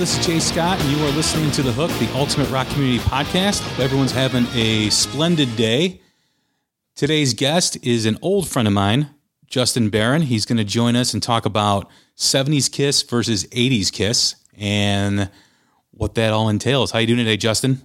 [0.00, 3.04] This is Jay Scott, and you are listening to The Hook, the Ultimate Rock Community
[3.04, 3.60] Podcast.
[3.60, 6.00] Hope everyone's having a splendid day.
[6.96, 9.10] Today's guest is an old friend of mine,
[9.46, 10.22] Justin Baron.
[10.22, 15.28] He's going to join us and talk about 70s Kiss versus 80s Kiss and
[15.90, 16.92] what that all entails.
[16.92, 17.82] How you doing today, Justin?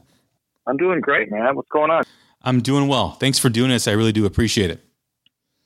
[0.65, 1.53] I'm doing great, man.
[1.53, 2.05] What's going on?
[2.43, 3.11] I'm doing well.
[3.11, 3.89] Thanks for doing this.
[3.89, 4.81] I really do appreciate it.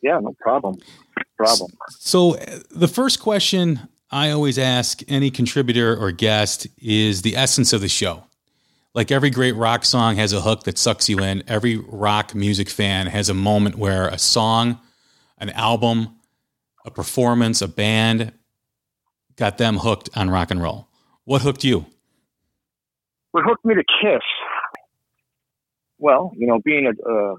[0.01, 0.77] Yeah, no problem.
[1.15, 1.71] No problem.
[1.89, 7.73] So, uh, the first question I always ask any contributor or guest is the essence
[7.73, 8.23] of the show.
[8.95, 11.43] Like every great rock song has a hook that sucks you in.
[11.47, 14.79] Every rock music fan has a moment where a song,
[15.37, 16.15] an album,
[16.85, 18.33] a performance, a band
[19.35, 20.87] got them hooked on rock and roll.
[21.25, 21.85] What hooked you?
[23.31, 24.23] What hooked me to Kiss?
[25.99, 27.35] Well, you know, being a, a,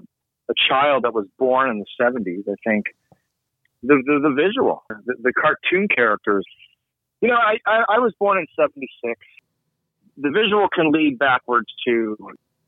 [0.69, 2.85] child that was born in the 70s, I think
[3.83, 6.45] the, the, the visual, the, the, cartoon characters.
[7.21, 9.19] You know, I, I, I was born in 76.
[10.17, 12.17] The visual can lead backwards to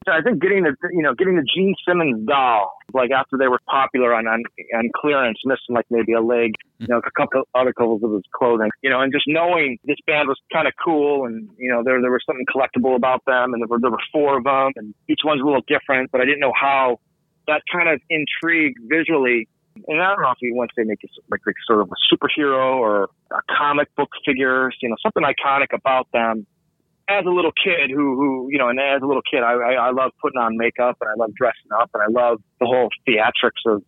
[0.08, 3.60] I think getting the you know getting the Gene Simmons doll like after they were
[3.70, 4.44] popular on on,
[4.76, 8.24] on clearance, missing like maybe a leg, you know, a couple of articles of his
[8.36, 11.84] clothing, you know, and just knowing this band was kind of cool, and you know
[11.84, 14.72] there there was something collectible about them, and there were there were four of them,
[14.76, 17.00] and each one's a little different, but I didn't know how
[17.48, 19.48] that kind of intrigue visually.
[19.88, 22.16] And I don't know if you want to make it like, like sort of a
[22.16, 26.46] superhero or a comic book figures, you know, something iconic about them
[27.10, 29.74] as a little kid who, who, you know, and as a little kid, I, I,
[29.74, 32.90] I love putting on makeup and I love dressing up and I love the whole
[33.08, 33.84] theatrics of,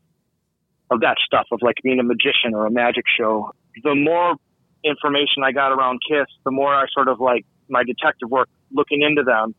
[0.92, 3.52] of that stuff of like being a magician or a magic show.
[3.84, 4.36] The more
[4.84, 9.02] information I got around Kiss, the more I sort of like my detective work looking
[9.02, 9.56] into them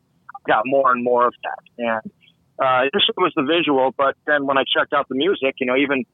[0.47, 2.03] got more and more of that.
[2.03, 2.11] And,
[2.59, 5.75] uh, this was the visual, but then when I checked out the music, you know,
[5.75, 6.05] even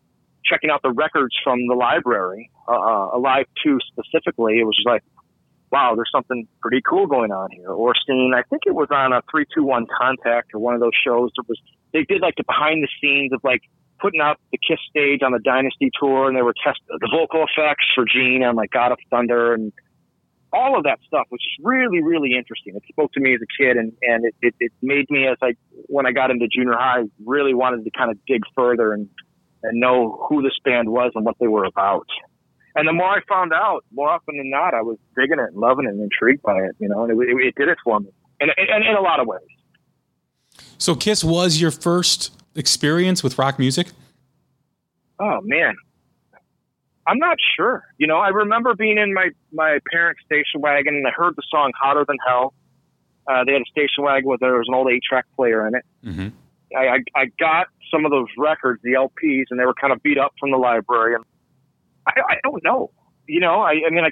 [0.49, 4.87] checking out the records from the library, uh, uh Alive 2 specifically, it was just
[4.87, 5.03] like,
[5.73, 7.69] wow, there's something pretty cool going on here.
[7.69, 11.31] Or seeing, I think it was on a 321 Contact or one of those shows.
[11.35, 11.59] It was,
[11.91, 13.61] they did like the behind the scenes of like
[13.99, 17.45] putting out the Kiss stage on the Dynasty tour and they were testing the vocal
[17.49, 19.73] effects for Gene on like God of Thunder and
[20.53, 22.75] all of that stuff, which is really, really interesting.
[22.75, 25.37] It spoke to me as a kid and, and it, it, it made me as
[25.41, 25.55] I,
[25.87, 29.09] when I got into junior high, really wanted to kind of dig further and,
[29.63, 32.07] and know who this band was and what they were about.
[32.75, 35.57] And the more I found out, more often than not, I was digging it and
[35.57, 37.99] loving it and intrigued by it, you know, and it, it, it did it for
[37.99, 38.09] me
[38.41, 39.41] in, in, in a lot of ways.
[40.77, 43.87] So Kiss was your first experience with rock music?
[45.19, 45.75] Oh man.
[47.05, 47.83] I'm not sure.
[47.97, 51.43] You know, I remember being in my, my parents' station wagon and I heard the
[51.49, 52.53] song Hotter Than Hell.
[53.27, 55.75] Uh, they had a station wagon where there was an old eight track player in
[55.75, 55.85] it.
[56.05, 56.27] Mm-hmm.
[56.75, 60.17] I, I, got some of those records, the LPs, and they were kind of beat
[60.17, 61.15] up from the library.
[61.15, 61.23] And
[62.07, 62.91] I, I don't know.
[63.27, 64.11] You know, I, I mean, I,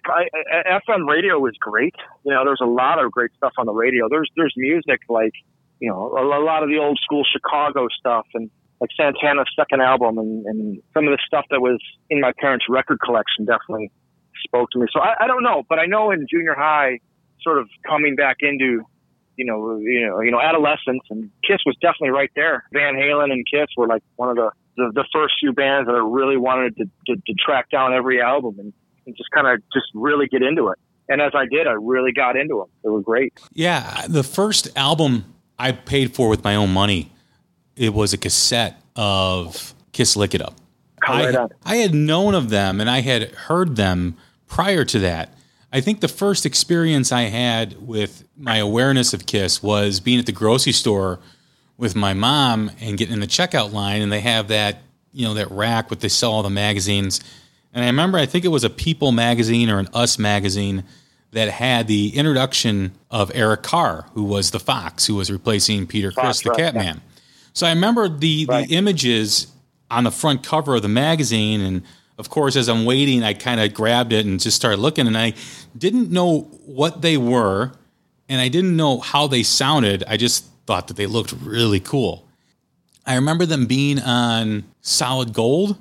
[0.54, 1.96] I, FM radio was great.
[2.26, 4.08] You know, there's a lot of great stuff on the radio.
[4.10, 5.34] There's there's music like,
[5.80, 8.50] you know, a, a lot of the old school Chicago stuff and
[8.80, 11.80] like Santana's second album and, and some of the stuff that was
[12.10, 13.92] in my parents' record collection definitely
[14.44, 14.88] spoke to me.
[14.92, 17.00] So I, I don't know, but I know in junior high,
[17.42, 18.82] sort of coming back into,
[19.42, 22.64] you know, you know, you know, adolescence and Kiss was definitely right there.
[22.72, 25.96] Van Halen and Kiss were like one of the the, the first few bands that
[25.96, 28.72] I really wanted to, to, to track down every album and,
[29.06, 30.80] and just kind of just really get into it.
[31.10, 32.68] And as I did, I really got into them.
[32.84, 33.34] They were great.
[33.52, 35.26] Yeah, the first album
[35.60, 37.12] I paid for with my own money,
[37.76, 40.56] it was a cassette of Kiss Lick It Up.
[41.04, 44.16] I, I had known of them and I had heard them
[44.48, 45.34] prior to that.
[45.72, 50.26] I think the first experience I had with my awareness of Kiss was being at
[50.26, 51.20] the grocery store
[51.78, 54.82] with my mom and getting in the checkout line, and they have that
[55.14, 57.22] you know that rack with they sell all the magazines.
[57.74, 60.84] And I remember, I think it was a People magazine or an Us magazine
[61.32, 66.12] that had the introduction of Eric Carr, who was the Fox, who was replacing Peter
[66.12, 66.98] Criss, the right, Catman.
[66.98, 67.02] Yeah.
[67.54, 68.68] So I remember the right.
[68.68, 69.48] the images
[69.90, 71.84] on the front cover of the magazine, and
[72.22, 75.18] of course, as I'm waiting, I kind of grabbed it and just started looking, and
[75.18, 75.34] I
[75.76, 77.72] didn't know what they were,
[78.30, 80.04] and I didn't know how they sounded.
[80.08, 82.28] I just thought that they looked really cool.
[83.08, 85.80] I remember them being on Solid Gold.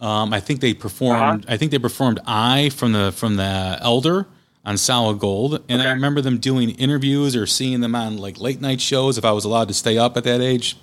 [0.00, 1.44] Um, I think they performed.
[1.44, 1.54] Uh-huh.
[1.54, 4.28] I think they performed "I" from the from the Elder
[4.64, 5.90] on Solid Gold, and okay.
[5.90, 9.32] I remember them doing interviews or seeing them on like late night shows if I
[9.32, 10.76] was allowed to stay up at that age.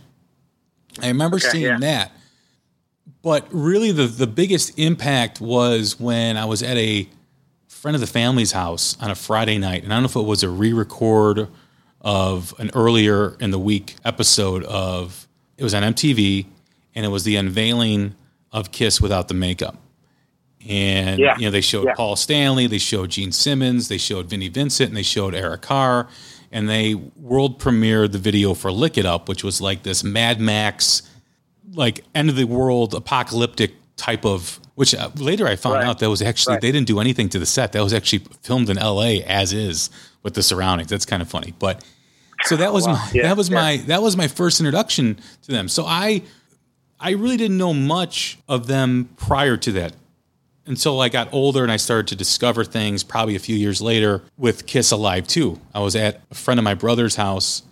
[1.02, 1.80] I remember okay, seeing yeah.
[1.80, 2.12] that.
[3.24, 7.08] But really, the the biggest impact was when I was at a
[7.68, 10.28] friend of the family's house on a Friday night, and I don't know if it
[10.28, 11.48] was a re-record
[12.02, 15.28] of an earlier in the week episode of
[15.58, 16.48] it was on MTV
[16.96, 18.16] and it was the unveiling
[18.52, 19.78] of Kiss without the makeup.
[20.68, 21.36] and Yeah.
[21.38, 21.94] you know they showed Yeah.
[21.96, 26.08] Paul Stanley, they showed Gene Simmons, they showed Vinnie Vincent, and they showed Eric Carr,
[26.52, 30.40] and they world premiered the video for "Lick It Up," which was like this Mad
[30.40, 31.02] Max,
[31.74, 34.60] like end of the world apocalyptic type of.
[34.76, 35.86] Which uh, later I found Right.
[35.86, 36.62] out that was actually Right.
[36.62, 37.74] they didn't do anything to the set.
[37.74, 39.22] That was actually filmed in L.A.
[39.24, 39.90] as is
[40.24, 40.90] with the surroundings.
[40.90, 41.84] That's kind of funny, but
[42.46, 42.94] so that was Wow.
[42.94, 43.56] my Yeah, that was yeah.
[43.62, 45.68] my that was my first introduction to them.
[45.68, 46.24] So I
[47.00, 49.94] I really didn't know much of them prior to that
[50.66, 54.24] until I got older and I started to discover things probably a few years later
[54.38, 55.60] with Kiss Alive 2.
[55.76, 57.64] I was at a friend of my brother's house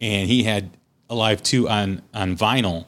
[0.00, 0.70] and he had
[1.08, 2.86] Alive 2 on on vinyl.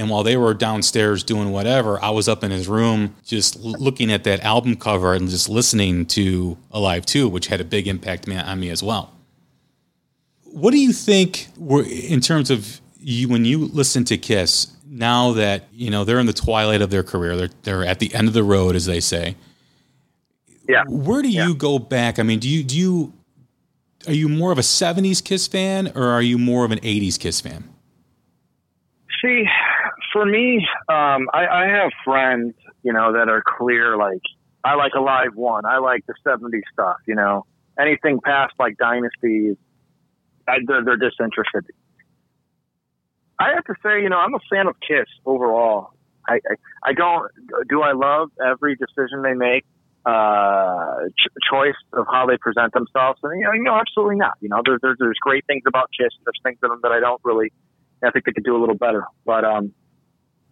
[0.00, 3.72] And while they were downstairs doing whatever, I was up in his room just l-
[3.72, 7.86] looking at that album cover and just listening to Alive 2, which had a big
[7.86, 9.12] impact on me as well.
[10.44, 15.32] What do you think were in terms of you when you listen to Kiss now
[15.32, 18.26] that you know they're in the twilight of their career, they're they're at the end
[18.26, 19.36] of the road, as they say.
[20.66, 20.84] Yeah.
[20.88, 22.18] Where do you go back?
[22.18, 23.12] I mean, do you do you
[24.08, 27.18] are you more of a '70s Kiss fan or are you more of an '80s
[27.20, 27.64] Kiss fan?
[29.22, 29.44] See,
[30.12, 33.96] for me, um, I, I have friends, you know, that are clear.
[33.96, 34.22] Like,
[34.64, 35.64] I like Alive One.
[35.64, 36.96] I like the '70s stuff.
[37.06, 37.46] You know,
[37.78, 39.56] anything past like Dynasty,
[40.48, 41.66] I, they're, they're disinterested.
[43.38, 45.94] I have to say, you know, I'm a fan of Kiss overall.
[46.28, 47.30] I, I, I don't.
[47.68, 49.64] Do I love every decision they make?
[50.06, 54.32] Uh, ch- choice of how they present themselves, and you know, absolutely not.
[54.40, 56.08] You know, there, there, there's great things about Kiss.
[56.24, 57.52] There's things that, that I don't really.
[58.02, 59.04] I think they could do a little better.
[59.26, 59.74] But um,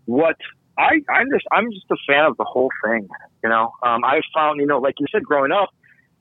[0.08, 0.36] what
[0.78, 3.08] I I'm just I'm just a fan of the whole thing.
[3.44, 5.68] You know, um, I found you know like you said growing up,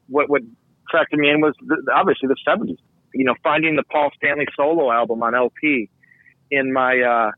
[0.08, 0.42] what what
[0.88, 2.78] attracted me in was the, obviously the '70s.
[3.14, 5.90] You know, finding the Paul Stanley solo album on LP
[6.52, 7.32] in my uh,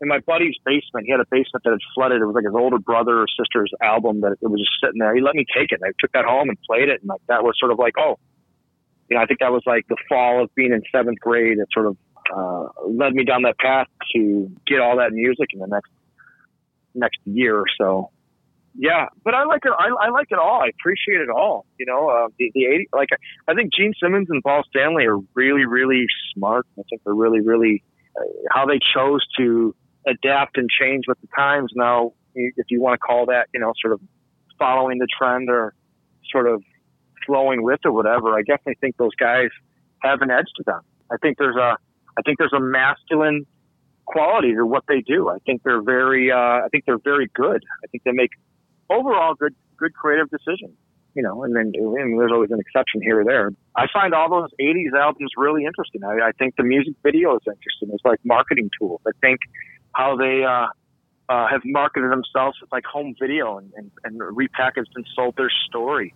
[0.00, 1.06] in my buddy's basement.
[1.06, 2.22] He had a basement that had flooded.
[2.22, 5.12] It was like his older brother or sister's album that it was just sitting there.
[5.12, 5.80] He let me take it.
[5.82, 7.94] And I took that home and played it, and like that was sort of like
[7.98, 8.16] oh,
[9.10, 11.58] you know, I think that was like the fall of being in seventh grade.
[11.58, 11.96] It sort of
[12.34, 15.90] uh, led me down that path to get all that music in the next
[16.94, 18.10] next year or so.
[18.78, 19.72] Yeah, but I like it.
[19.78, 20.60] I, I like it all.
[20.62, 21.64] I appreciate it all.
[21.78, 23.08] You know, uh, the the 80, like
[23.48, 26.66] I think Gene Simmons and Paul Stanley are really really smart.
[26.78, 27.82] I think they're really really
[28.18, 29.74] uh, how they chose to
[30.06, 31.72] adapt and change with the times.
[31.74, 34.00] Now, if you want to call that, you know, sort of
[34.58, 35.74] following the trend or
[36.30, 36.62] sort of
[37.26, 39.48] flowing with or whatever, I definitely think those guys
[40.00, 40.80] have an edge to them.
[41.10, 41.78] I think there's a
[42.18, 43.46] I think there's a masculine
[44.04, 45.28] quality to what they do.
[45.28, 47.62] I think they're very uh, I think they're very good.
[47.84, 48.30] I think they make
[48.90, 50.72] overall good good creative decisions.
[51.14, 53.50] You know, and then and there's always an exception here or there.
[53.74, 56.04] I find all those '80s albums really interesting.
[56.04, 57.88] I, I think the music video is interesting.
[57.92, 59.00] It's like marketing tools.
[59.06, 59.40] I think
[59.94, 60.66] how they uh,
[61.28, 65.50] uh, have marketed themselves as like home video and, and, and repackaged and sold their
[65.66, 66.14] story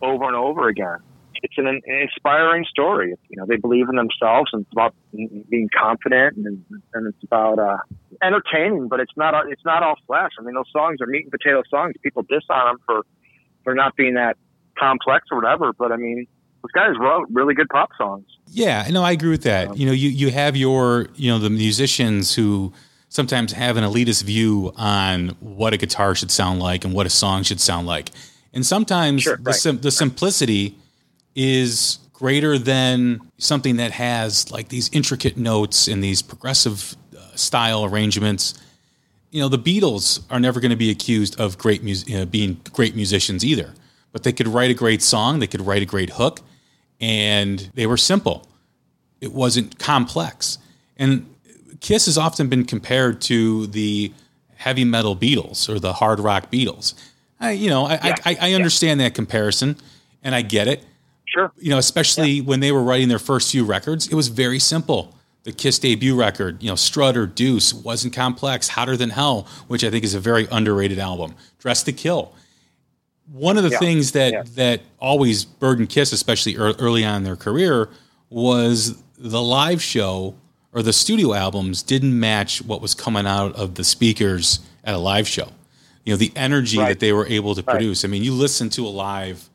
[0.00, 0.98] over and over again.
[1.42, 3.14] It's an, an inspiring story.
[3.28, 6.64] You know, they believe in themselves and it's about being confident and,
[6.94, 7.78] and it's about uh,
[8.22, 8.88] entertaining.
[8.88, 10.32] But it's not it's not all flash.
[10.38, 11.94] I mean, those songs are meat and potato songs.
[12.02, 13.02] People diss on them for
[13.64, 14.36] for not being that
[14.78, 15.72] complex or whatever.
[15.72, 16.26] But I mean,
[16.62, 18.26] those guys wrote really good pop songs.
[18.48, 19.76] Yeah, no, I agree with that.
[19.76, 22.72] You know, you you have your you know the musicians who
[23.10, 27.10] sometimes have an elitist view on what a guitar should sound like and what a
[27.10, 28.10] song should sound like,
[28.52, 29.54] and sometimes Sure, the right.
[29.54, 30.74] sim- the simplicity
[31.40, 37.84] is greater than something that has like these intricate notes and these progressive uh, style
[37.84, 38.60] arrangements.
[39.30, 42.26] You know, the Beatles are never going to be accused of great mus- you know,
[42.26, 43.72] being great musicians either,
[44.10, 46.40] but they could write a great song, they could write a great hook,
[47.00, 48.48] and they were simple.
[49.20, 50.58] It wasn't complex.
[50.96, 51.32] And
[51.78, 54.12] Kiss has often been compared to the
[54.56, 56.94] heavy metal Beatles or the hard rock Beatles.
[57.38, 58.16] I, you know, I, Yeah.
[58.24, 59.76] I, I understand that comparison,
[60.24, 60.84] and I get it.
[61.38, 61.52] Sure.
[61.58, 65.14] You know, especially when they were writing their first few records, it was very simple.
[65.44, 68.68] The Kiss debut record, you know, Strutter, Deuce, wasn't complex.
[68.68, 71.34] Hotter Than Hell, which I think is a very underrated album.
[71.60, 72.32] Dress to Kill.
[73.30, 73.78] One of the Yeah.
[73.78, 74.42] things that Yeah.
[74.56, 77.88] that always burdened Kiss, especially early on in their career,
[78.30, 80.34] was the live show
[80.72, 84.98] or the studio albums didn't match what was coming out of the speakers at a
[84.98, 85.48] live show.
[86.04, 86.88] You know, the energy Right.
[86.88, 88.04] that they were able to produce.
[88.04, 89.48] I mean, you listen to a live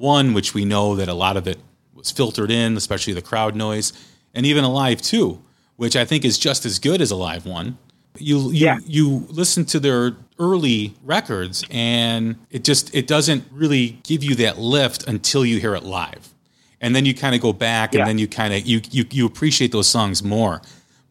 [0.00, 1.58] one, which we know that a lot of it
[1.94, 3.92] was filtered in, especially the crowd noise,
[4.34, 5.42] and even Alive Two,
[5.76, 7.78] which I think is just as good as a live one.
[8.18, 8.78] You you Yeah.
[8.86, 14.58] you listen to their early records, and it just it doesn't really give you that
[14.58, 16.32] lift until you hear it live,
[16.80, 18.00] and then you kind of go back, Yeah.
[18.00, 20.62] and then you kind of you, you you appreciate those songs more.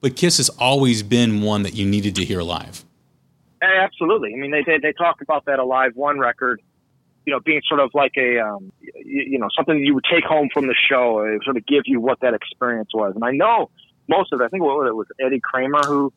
[0.02, 2.86] But Kiss has always been one that you needed to hear live.
[3.62, 4.34] Absolutely.
[4.34, 6.62] I mean, they, they, they talk about that Alive One record,
[7.26, 10.24] you know, being sort of like a, um, you, you know, something you would take
[10.24, 13.14] home from the show, it sort of give you what that experience was.
[13.16, 13.70] And I know
[14.08, 16.12] most of it, I think what it was Eddie Kramer who,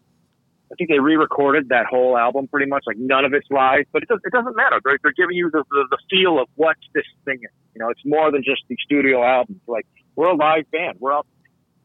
[0.71, 4.03] I think they re-recorded that whole album pretty much, like none of it's live, but
[4.03, 4.81] it, does, it doesn't matter.
[4.83, 7.51] They're, they're giving you the, the, the feel of what this thing is.
[7.75, 9.61] You know, it's more than just the studio albums.
[9.67, 10.97] Like, we're a live band.
[10.99, 11.27] We're out.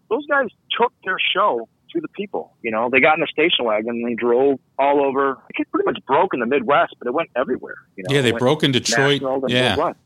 [0.10, 0.48] Those guys
[0.80, 2.54] took their show to the people.
[2.62, 5.38] You know, they got in a station wagon and they drove all over.
[5.58, 7.76] It pretty much broke in the Midwest, but it went everywhere.
[7.96, 9.22] You know, yeah, they broke in Detroit.
[9.48, 9.70] Yeah.
[9.72, 10.00] Midwest.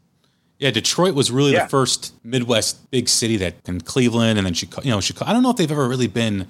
[0.60, 1.64] Yeah, Detroit was really Yeah.
[1.64, 4.86] the first Midwest big city that, and Cleveland, and then Chicago.
[4.86, 5.30] You know, Chicago.
[5.30, 6.46] I don't know if they've ever really been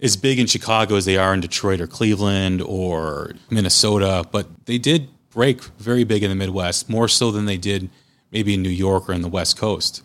[0.00, 4.78] as big in Chicago as they are in Detroit or Cleveland or Minnesota, but they
[4.78, 7.88] did break very big in the Midwest, more so than they did
[8.30, 10.02] maybe in New York or in the West Coast.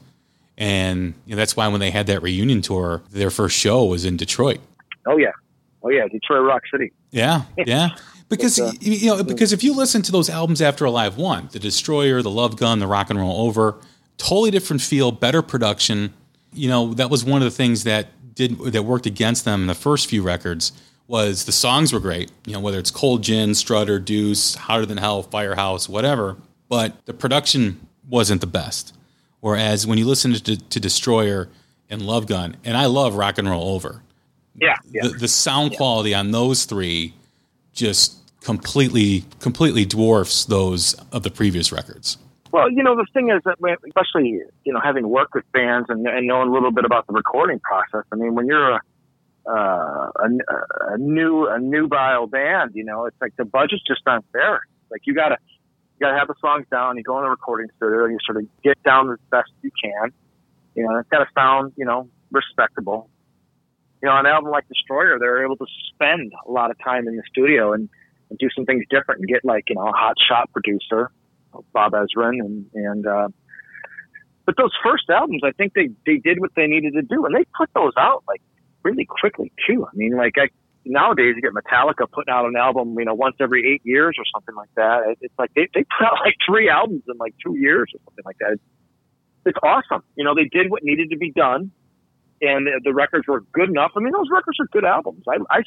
[0.57, 4.05] And you know, that's why when they had that reunion tour, their first show was
[4.05, 4.59] in Detroit.
[5.07, 5.31] Oh yeah,
[5.83, 6.91] oh yeah, Detroit Rock City.
[7.11, 7.89] Yeah, yeah.
[8.29, 11.59] Because uh, you know, because if you listen to those albums after Alive One, The
[11.59, 13.75] Destroyer, The Love Gun, The Rock and Roll Over,
[14.17, 16.13] totally different feel, better production.
[16.53, 19.67] You know, that was one of the things that did that worked against them in
[19.67, 20.71] the first few records
[21.07, 22.31] was the songs were great.
[22.45, 26.37] You know, whether it's Cold Gin, Strutter, Deuce, Hotter Than Hell, Firehouse, whatever,
[26.69, 28.95] but the production wasn't the best.
[29.41, 31.49] Whereas when you listen to, to Destroyer
[31.89, 34.01] and Love Gun, and I love Rock and Roll Over,
[34.55, 35.03] Yeah, yeah.
[35.03, 37.13] the, the sound quality on those three
[37.73, 42.17] just completely completely dwarfs those of the previous records.
[42.51, 43.57] Well, you know, the thing is that,
[43.87, 47.13] especially you know, having worked with bands and, and knowing a little bit about the
[47.13, 48.05] recording process.
[48.11, 48.79] I mean, when you're a
[49.47, 50.29] uh, a,
[50.93, 54.61] a new a nubile band, you know, it's like the budget's just not there.
[54.91, 55.37] Like you gotta
[56.01, 56.97] you gotta have the songs down.
[56.97, 60.11] You go in the recording studio you sort of get down as best you can.
[60.75, 63.07] You know, it's got to sound you know respectable.
[64.01, 67.15] You know, an album like Destroyer, they're able to spend a lot of time in
[67.15, 67.87] the studio and,
[68.31, 71.11] and do some things different and get like you know a hot shot producer
[71.73, 73.27] Bob Ezrin and and uh,
[74.45, 77.35] but those first albums, I think they they did what they needed to do, and
[77.35, 78.41] they put those out like
[78.83, 79.85] really quickly too.
[79.85, 80.49] I mean, like I,
[80.85, 84.23] nowadays you get Metallica putting out an album, you know, once every eight years or
[84.33, 85.15] something like that.
[85.21, 88.25] It's like they they put out like three albums in like two years or something
[88.25, 88.53] like that.
[88.53, 88.63] It's,
[89.45, 90.03] it's awesome.
[90.15, 91.71] You know, they did what needed to be done,
[92.41, 93.91] and the, the records were good enough.
[93.95, 95.23] I mean, those records are good albums.
[95.27, 95.61] I I,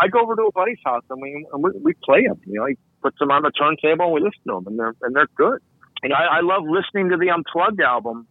[0.00, 2.40] I go over to a buddy's house and we and we, we play them.
[2.46, 4.94] You know, he puts them on the turntable and we listen to them, and they're
[5.02, 5.60] and they're good.
[6.02, 8.28] And I, I love listening to the Unplugged album,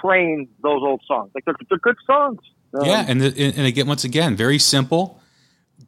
[0.00, 1.30] playing those old songs.
[1.34, 2.40] Like they're, they're good songs.
[2.74, 5.20] Um, yeah, and the, and again, once again, very simple,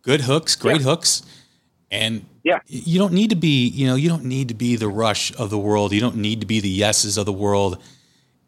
[0.03, 0.87] good hooks, great Yeah.
[0.89, 1.23] hooks,
[1.91, 2.59] and Yeah.
[2.67, 5.51] you don't need to be, you know, you don't need to be the rush of
[5.51, 5.93] the world.
[5.93, 7.79] You don't need to be the yeses of the world.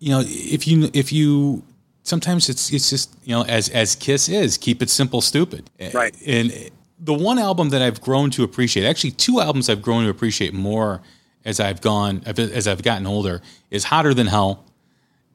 [0.01, 1.63] You know, if you if you
[2.03, 5.71] sometimes it's it's just you know as as Kiss is, keep it simple, stupid.
[5.93, 6.15] Right.
[6.27, 10.11] And the one album that I've grown to appreciate, actually two albums I've grown to
[10.11, 11.03] appreciate more
[11.45, 14.65] as I've gone as I've gotten older, is Hotter Than Hell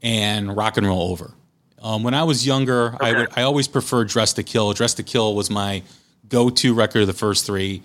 [0.02, 1.34] and Rock and Roll Over.
[1.82, 4.74] Um, when I was younger, I would I always preferred Dress to Kill.
[4.74, 5.84] Dress to Kill was my
[6.28, 7.82] go-to record of the first three,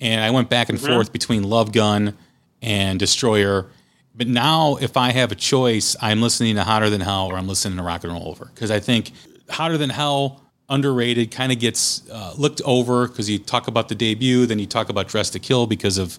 [0.00, 2.16] and I went back and forth between Love Gun
[2.62, 3.66] and Destroyer.
[4.14, 7.46] But now, if I have a choice, I'm listening to Hotter Than Hell or I'm
[7.46, 8.50] listening to Rock and Roll Over.
[8.52, 9.12] Because I think
[9.48, 13.94] Hotter Than Hell underrated kind of gets uh, looked over because you talk about the
[13.94, 16.18] debut, then you talk about Dress to Kill because of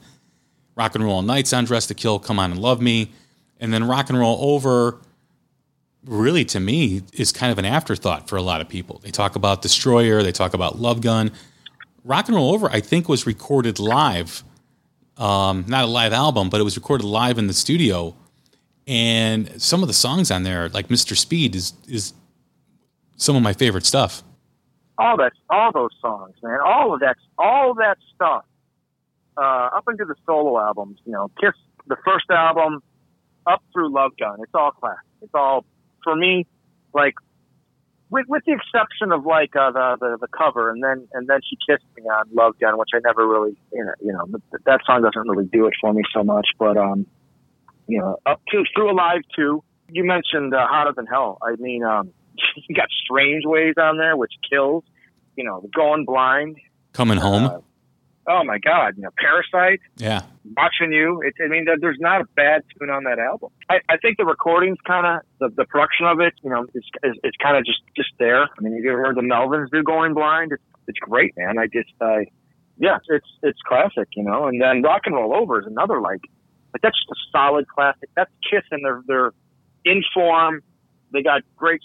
[0.76, 3.12] Rock and Roll Nights on Dress to Kill, Come On and Love Me,
[3.60, 5.00] and then Rock and Roll Over
[6.06, 9.00] really to me is kind of an afterthought for a lot of people.
[9.04, 11.32] They talk about Destroyer, they talk about Love Gun.
[12.06, 14.44] Rock and Roll Over, I think, was recorded live.
[15.18, 18.16] Um, not a live album, but it was recorded live in the studio.
[18.88, 21.16] And some of the songs on there, like Mr.
[21.16, 22.14] Speed, is is
[23.18, 24.24] some of my favorite stuff.
[24.98, 28.46] all that, all those songs, man, all of that, all of that stuff,
[29.38, 31.54] uh, up into the solo albums, you know, Kiss,
[31.88, 32.82] the first album,
[33.46, 35.00] up through Love Gun, it's all classic.
[35.22, 35.66] It's all,
[36.04, 36.46] for me,
[36.94, 37.16] like,
[38.10, 41.40] with, with the exception of like uh, the, the the cover, and then and then
[41.48, 44.64] she kissed me on Love Gun, which I never really, you know, you know, th-
[44.66, 46.48] that song doesn't really do it for me so much.
[46.58, 47.06] But um,
[47.88, 49.64] you know, up to through Alive Two.
[49.92, 51.38] You mentioned uh, Hotter Than Hell.
[51.44, 52.12] I mean, um,
[52.68, 54.84] you got Strange Ways on there, which kills.
[55.36, 56.58] You know, Going Blind.
[56.94, 57.60] Coming home, Uh,
[58.28, 59.80] oh my God, you know, Parasite.
[59.98, 60.22] yeah,
[60.58, 61.22] Watching You.
[61.22, 63.50] It, I mean, there- there's not a bad tune on that album.
[63.70, 66.34] I, I think the recording's kind of the, the production of it.
[66.44, 68.44] You know, it's is, it's kind of just just there.
[68.44, 70.52] I mean, you ever heard the Melvins do Going Blind?
[70.52, 71.58] It's it's great, man.
[71.60, 72.20] I just, uh,
[72.78, 74.08] yeah, it's it's classic.
[74.16, 76.22] You know, and then Rock and Roll Over is another like,
[76.74, 78.10] like that's just a solid classic.
[78.16, 79.32] That's Kiss and they're they're
[79.86, 80.62] in form.
[81.14, 81.82] They got great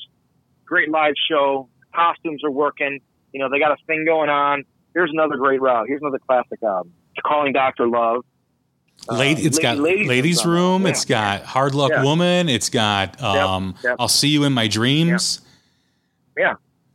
[0.64, 1.69] great live show.
[1.95, 3.00] Costumes are working.
[3.33, 4.64] You know, they got a thing going on.
[4.95, 5.87] Here's another great route.
[5.89, 6.93] Here's another classic album.
[7.25, 8.25] Calling Doctor Love.
[9.09, 10.83] Uh, it's got ladies, ladies room.
[10.83, 10.89] Yeah.
[10.89, 12.03] It's got hard luck yeah.
[12.03, 12.49] woman.
[12.49, 13.85] It's got um, yep.
[13.85, 13.97] Yep.
[13.99, 15.41] I'll see you in my dreams.
[16.37, 16.55] Yeah, yeah.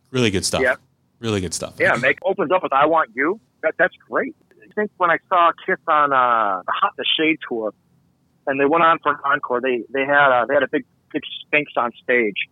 [0.10, 0.62] really good stuff.
[0.62, 0.76] Yeah,
[1.20, 1.76] really good stuff.
[1.78, 3.40] Yeah, make opens up with I want you.
[3.62, 4.36] That that's great.
[4.52, 7.74] I think when I saw Kiss on uh, the Hot the Shade tour,
[8.48, 10.86] and they went on for an encore, they they had a, they had a big
[11.14, 12.48] big Sphinx on stage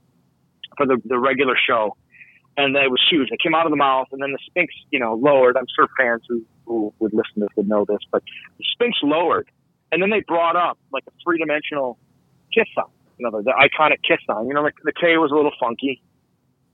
[0.76, 1.96] for the the regular show,
[2.58, 3.30] and it was huge.
[3.32, 5.56] It came out of the mouth, and then the Sphinx, you know, lowered.
[5.56, 8.24] I'm sure fans who, who would listen to this would know this, but
[8.58, 9.48] the Sphinx lowered,
[9.92, 12.00] and then they brought up like a three dimensional
[12.54, 14.48] kiss sign, you know, the, the iconic kiss sign.
[14.48, 16.02] You know, the, the K was a little funky.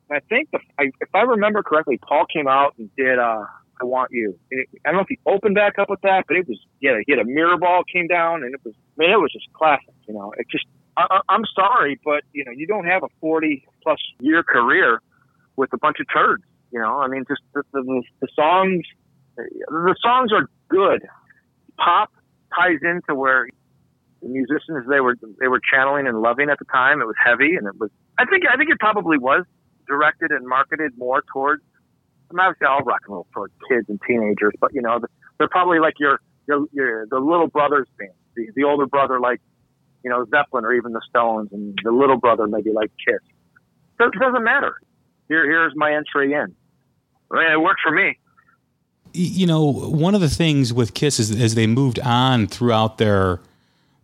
[0.10, 3.44] And I think the, I, if I remember correctly, Paul came out and did uh,
[3.82, 6.38] "I Want You." It, I don't know if he opened back up with that, but
[6.38, 9.12] it was yeah, he had a mirror ball came down, and it was I mean,
[9.12, 9.94] it was just classic.
[10.08, 13.68] You know, it just I, I'm sorry, but you know, you don't have a 40
[13.84, 15.02] plus year career
[15.56, 16.44] with a bunch of turds.
[16.72, 18.84] You know, I mean, just the, the, the songs,
[19.38, 21.04] the songs are good.
[21.78, 22.12] Pop
[22.56, 23.48] ties into where
[24.22, 27.02] the musicians they were they were channeling and loving at the time.
[27.02, 27.92] It was heavy, and it was.
[28.18, 29.46] I think I think it probably was
[29.88, 31.62] directed and marketed more towards.
[32.32, 35.00] I mean, obviously, all rock and roll towards kids and teenagers, but you know,
[35.38, 38.14] they're probably like your your, your the little brothers band.
[38.36, 39.42] The, the older brother like
[40.04, 43.22] you know Zeppelin or even the Stones, and the little brother maybe like Kiss.
[44.00, 44.80] So it doesn't matter
[45.34, 46.56] here, here's my entry in.
[47.32, 48.18] I mean, it worked for me.
[49.14, 53.40] You know, one of the things with Kiss is as they moved on throughout their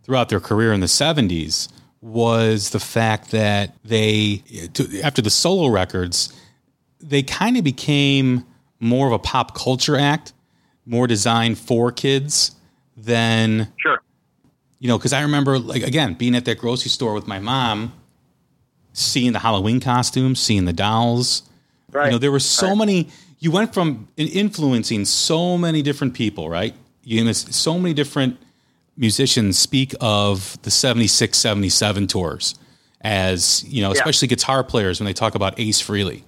[0.04, 1.68] throughout their career in the '70s
[2.00, 4.42] was the fact that they,
[5.02, 6.32] after the solo records,
[7.00, 8.44] they kind of became
[8.78, 10.32] more of a pop culture act,
[10.86, 12.52] more designed for kids
[12.96, 14.02] than sure.
[14.78, 17.92] You know, because I remember, like again, being at that grocery store with my mom
[18.92, 21.42] seeing the Halloween costumes, seeing the dolls.
[21.92, 22.06] Right.
[22.06, 22.78] You know, there were so right.
[22.78, 23.08] many.
[23.38, 26.74] You went from influencing so many different people, right?
[27.04, 28.38] You know, so many different
[28.96, 32.54] musicians speak of the 76, 77 tours
[33.00, 34.36] as, you know, especially yeah.
[34.36, 36.22] guitar players when they talk about Ace Frehley.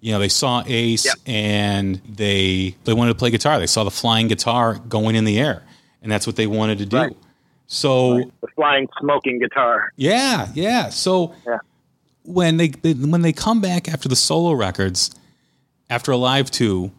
[0.00, 1.12] You know, they saw Ace yeah.
[1.26, 3.58] and they they wanted to play guitar.
[3.58, 5.62] They saw the flying guitar going in the air,
[6.02, 6.96] and that's what they wanted to do.
[6.96, 7.16] Right.
[7.68, 9.92] So the flying smoking guitar.
[9.96, 10.88] Yeah, yeah.
[10.88, 11.58] So yeah
[12.24, 15.14] when they, they when they come back after the solo records,
[15.90, 16.92] after Alive Two,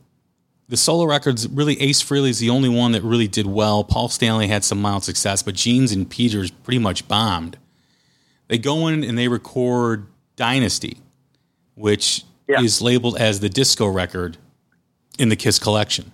[0.69, 3.83] the solo records really Ace Frehley is the only one that really did well.
[3.83, 7.57] Paul Stanley had some mild success, but Genes and Peters pretty much bombed.
[8.47, 10.97] They go in and they record Dynasty,
[11.75, 12.61] which yeah.
[12.61, 14.37] is labeled as the disco record
[15.17, 16.11] in the Kiss collection.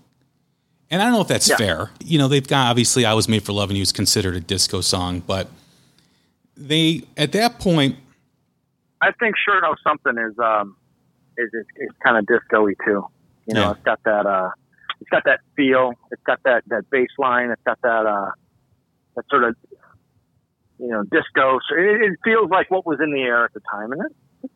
[0.91, 1.57] And I don't know if that's yeah.
[1.57, 1.91] fair.
[2.03, 4.81] You know, they've got obviously I Was Made for Loving You is considered a disco
[4.81, 5.47] song, but
[6.57, 7.97] they at that point
[9.01, 10.75] I think sure know something is um
[11.37, 13.05] is is, is kind of disco-y too.
[13.45, 13.71] You know, yeah.
[13.71, 14.49] it's got that uh
[15.01, 15.93] it's got that feel.
[16.11, 17.51] It's got that that bass line.
[17.51, 18.31] It's got that uh
[19.15, 19.55] that sort of
[20.79, 21.59] you know disco.
[21.69, 24.11] So it, it feels like what was in the air at the time, and it,
[24.43, 24.53] it's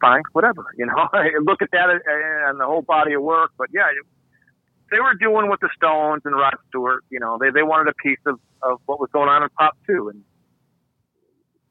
[0.00, 0.66] fine, whatever.
[0.76, 3.52] You know, I look at that and the whole body of work.
[3.56, 3.86] But yeah,
[4.90, 7.04] they were doing with the Stones and Rod Stewart.
[7.10, 9.76] You know, they they wanted a piece of of what was going on in pop
[9.86, 10.22] too, and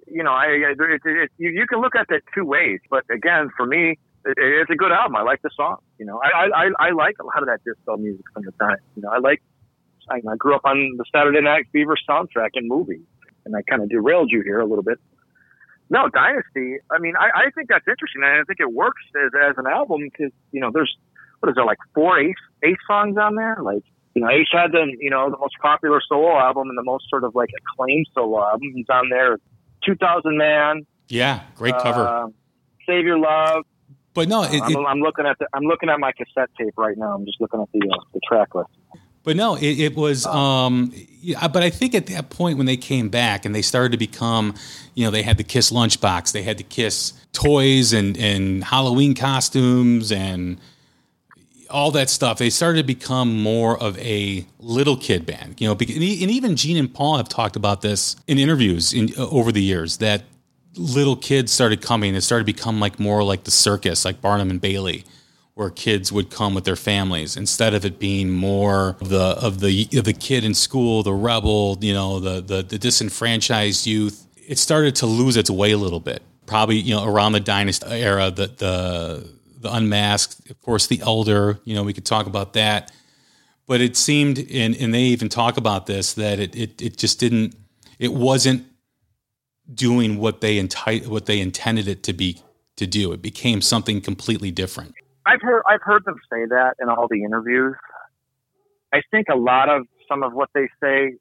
[0.09, 3.03] you know, I, I it, it, you, you can look at that two ways, but
[3.11, 5.15] again, for me, it, it's a good album.
[5.15, 5.77] I like the song.
[5.97, 8.77] You know, I, I I like a lot of that disco music from the time.
[8.95, 9.41] You know, I like.
[10.09, 13.01] I, I grew up on the Saturday Night Fever soundtrack and movie,
[13.45, 14.99] and I kind of derailed you here a little bit.
[15.89, 16.77] No, Dynasty.
[16.91, 19.67] I mean, I, I think that's interesting, and I think it works as, as an
[19.67, 20.95] album because you know, there's
[21.39, 23.57] what is there like four Ace Ace songs on there?
[23.61, 26.83] Like, you know, Ace had the you know the most popular solo album and the
[26.83, 28.71] most sort of like acclaimed solo album.
[28.73, 29.37] He's on there
[29.87, 30.85] 2000 Man.
[31.07, 32.07] Yeah, great cover.
[32.07, 32.27] Uh,
[32.85, 33.65] Save Your Love.
[34.13, 36.73] But no, it, I'm, it, I'm, looking at the, I'm looking at my cassette tape
[36.77, 37.13] right now.
[37.13, 38.69] I'm just looking at the uh, the track list.
[39.23, 40.25] But no, it, it was.
[40.25, 43.61] Uh, um, yeah, but I think at that point when they came back and they
[43.61, 44.55] started to become,
[44.95, 49.13] you know, they had the Kiss lunchbox, they had the Kiss toys and and Halloween
[49.13, 50.59] costumes and
[51.69, 52.37] all that stuff.
[52.37, 55.73] They started to become more of a little kid band, you know.
[55.73, 59.61] And even Gene and Paul have talked about this in interviews in, uh, over the
[59.61, 60.23] years that
[60.75, 62.15] little kids started coming.
[62.15, 65.03] It started to become like more like the circus, like Barnum and Bailey,
[65.55, 69.59] where kids would come with their families instead of it being more of the of
[69.59, 74.25] the of the kid in school, the rebel, you know, the the, the disenfranchised youth.
[74.35, 76.21] It started to lose its way a little bit.
[76.45, 79.36] Probably, you know, around the dynasty era, the the
[79.67, 81.59] the unmasked, of course, the elder.
[81.63, 82.91] You know, we could talk about that,
[83.65, 87.19] but it seemed, and and they even talk about this that it it, it just
[87.19, 87.55] didn't,
[87.99, 88.65] it wasn't
[89.73, 92.41] doing what they enti- what they intended it to be
[92.77, 93.11] to do.
[93.11, 94.93] It became something completely different.
[95.25, 97.75] I've heard I've heard them say that in all the interviews.
[98.93, 101.15] I think a lot of some of what they say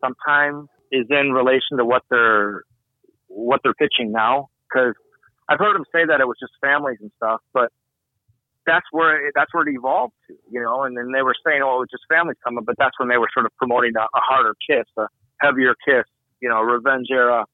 [0.00, 2.64] sometimes is in relation to what they're
[3.28, 4.48] what they're pitching now.
[4.68, 4.94] Because
[5.50, 7.72] I've heard them say that it was just families and stuff, but
[8.66, 10.84] that's where it, that's where it evolved to, you know.
[10.84, 13.18] And then they were saying, "Oh, it was just families coming," but that's when they
[13.18, 15.08] were sort of promoting a, a harder kiss, a
[15.40, 16.06] heavier kiss,
[16.40, 17.44] you know, revenge era,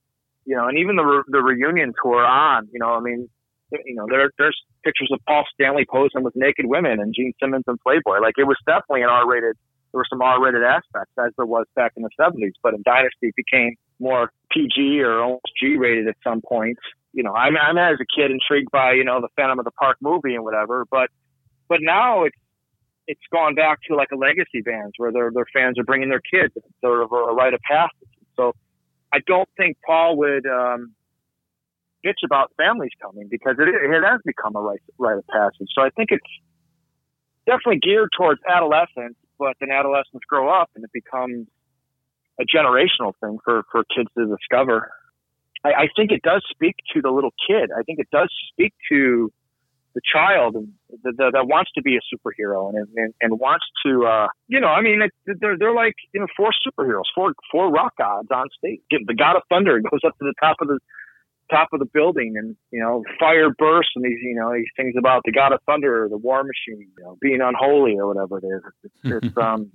[0.44, 2.92] you know, and even the re- the reunion tour on, you know.
[2.92, 3.30] I mean,
[3.72, 7.64] you know, there there's pictures of Paul Stanley posing with naked women and Gene Simmons
[7.66, 8.20] and Playboy.
[8.20, 9.56] Like it was definitely an R-rated.
[9.92, 13.32] There were some R-rated aspects as there was back in the 70s, but in Dynasty
[13.32, 16.82] it became more PG or almost G-rated at some points
[17.16, 19.70] you know, I'm, I'm as a kid intrigued by, you know, the Phantom of the
[19.70, 21.08] Park movie and whatever, but,
[21.66, 22.36] but now it's,
[23.06, 26.20] it's gone back to like a legacy bands where their, their fans are bringing their
[26.20, 26.52] kids.
[26.54, 28.12] It's sort of a, rite of passage.
[28.36, 28.52] So
[29.14, 30.92] I don't think Paul would, um,
[32.04, 35.68] bitch about families coming because it, it has become a rite, rite of passage.
[35.74, 36.22] So I think it's
[37.46, 41.46] definitely geared towards adolescence, but then adolescents grow up and it becomes
[42.38, 44.92] a generational thing for, for kids to discover.
[45.66, 47.70] I, I think it does speak to the little kid.
[47.76, 49.32] I think it does speak to
[49.96, 50.68] the child and
[51.02, 54.60] the, the, that wants to be a superhero and and, and wants to uh you
[54.60, 58.28] know I mean it, they're they're like you know four superheroes four four rock gods
[58.30, 60.78] on stage the god of thunder goes up to the top of the
[61.50, 64.94] top of the building and you know fire bursts and these you know these things
[64.98, 68.36] about the god of thunder or the war machine you know being unholy or whatever
[68.36, 69.70] it is it's, it's um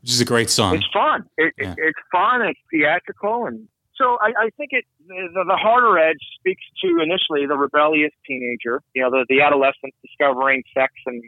[0.00, 1.72] which is a great song it's fun it, yeah.
[1.72, 3.66] it, it's fun it's theatrical and
[4.00, 8.80] so I, I think it the, the harder edge speaks to initially the rebellious teenager,
[8.94, 11.22] you know, the, the adolescent discovering sex and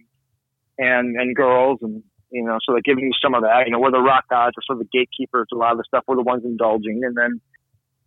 [0.78, 3.66] and and girls, and you know, so they're giving you some of that.
[3.66, 5.48] You know, we're the rock gods, or sort of the gatekeepers.
[5.52, 7.40] A lot of the stuff we're the ones indulging, and then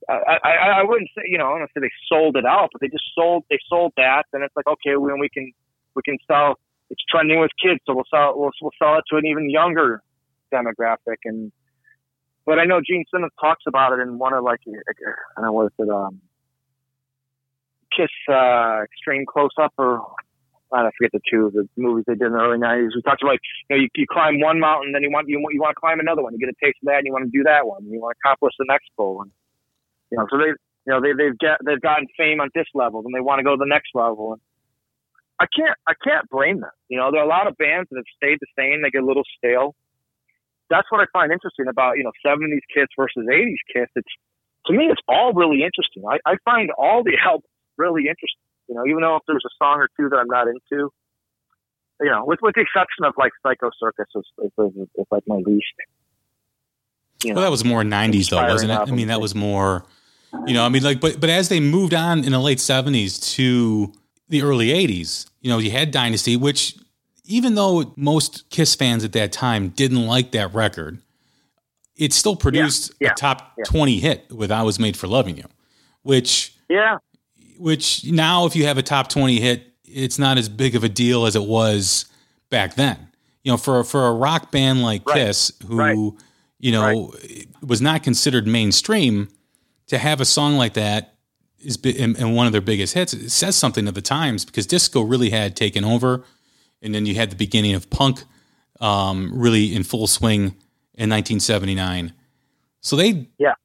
[0.10, 0.52] I, I,
[0.82, 3.06] I wouldn't say, you know, I don't say they sold it out, but they just
[3.14, 5.52] sold they sold that, and it's like okay, when we can
[5.96, 6.58] we can sell.
[6.92, 10.04] It's trending with kids, so we'll sell we'll, we'll sell it to an even younger
[10.54, 11.52] demographic, and
[12.46, 14.72] but I know Gene Simmons talks about it in one of like I
[15.36, 16.22] don't know what is it um
[17.96, 20.02] Kiss uh, Extreme Close Up or
[20.74, 22.92] I don't forget the two of the movies they did in the early '90s.
[22.96, 25.62] We talked about you know you, you climb one mountain, then you want you, you
[25.62, 26.34] want to climb another one.
[26.34, 27.84] You get a taste of that, and you want to do that one.
[27.84, 29.32] And you want to accomplish the next goal, and
[30.12, 33.02] you know so they you know they they've get they've gotten fame on this level,
[33.06, 34.34] and they want to go to the next level.
[34.34, 34.42] And
[35.40, 36.76] I can't I can't blame them.
[36.90, 38.82] You know there are a lot of bands that have stayed the same.
[38.82, 39.76] They get a little stale
[40.70, 43.90] that's what I find interesting about, you know, 70s Kiss versus 80s Kiss.
[43.96, 44.08] It's,
[44.68, 46.04] to me, it's all really interesting.
[46.10, 47.46] I, I find all the albums
[47.78, 48.42] really interesting.
[48.68, 50.90] You know, even though if there's a song or two that I'm not into,
[52.02, 55.24] you know, with, with the exception of like Psycho Circus is, is, is, is like
[55.28, 55.66] my least.
[57.24, 58.80] You know, well, that was more 90s though, wasn't it?
[58.80, 59.86] I mean, that was more,
[60.46, 63.34] you know, I mean, like, but, but as they moved on in the late 70s
[63.36, 63.94] to
[64.30, 66.76] the early 80s, you know, you had Dynasty, which
[67.28, 71.00] even though most Kiss fans at that time didn't like that record,
[71.96, 73.64] it still produced yeah, yeah, a top yeah.
[73.66, 75.46] 20 hit with I Was Made for Loving You,
[76.04, 76.98] which yeah,
[77.58, 80.90] which now if you have a top 20 hit, it's not as big of a
[80.90, 82.06] deal as it was
[82.50, 82.98] back then.
[83.44, 85.16] You know, for for a rock band like right.
[85.16, 85.98] Kiss who right.
[86.60, 87.48] you know right.
[87.62, 89.30] was not considered mainstream
[89.88, 91.14] to have a song like that
[91.60, 95.02] is and one of their biggest hits, it says something of the times because disco
[95.02, 96.24] really had taken over
[96.86, 98.24] and then you had the beginning of punk
[98.80, 100.56] um, really in full swing
[100.94, 102.14] in 1979.
[102.80, 103.56] So they yeah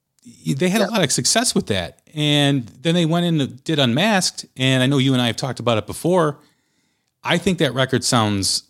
[0.55, 0.89] they had yeah.
[0.89, 4.83] a lot of success with that, and then they went in and did Unmasked, and
[4.83, 6.39] I know you and I have talked about it before.
[7.23, 8.65] I think that record sounds,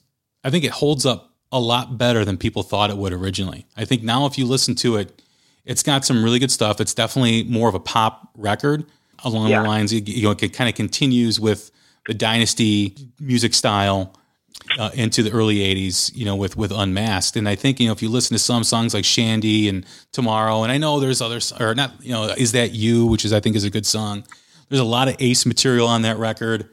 [0.45, 3.67] I think it holds up a lot better than people thought it would originally.
[3.77, 5.23] I think now if you listen to it,
[5.65, 6.81] it's got some really good stuff.
[6.81, 8.85] It's definitely more of a pop record
[9.25, 9.63] along yeah.
[9.63, 9.93] the lines.
[9.93, 11.71] You know, it kind of continues with
[12.07, 14.15] the Dynasty music style
[14.78, 17.37] uh, into the early 80s, you know, with, with Unmasked.
[17.37, 20.62] And I think, you know, if you listen to some songs like Shandy and Tomorrow,
[20.62, 23.40] and I know there's others, or not, you know, Is That You, which is, I
[23.40, 24.24] think is a good song.
[24.68, 26.68] There's a lot of Ace material on that record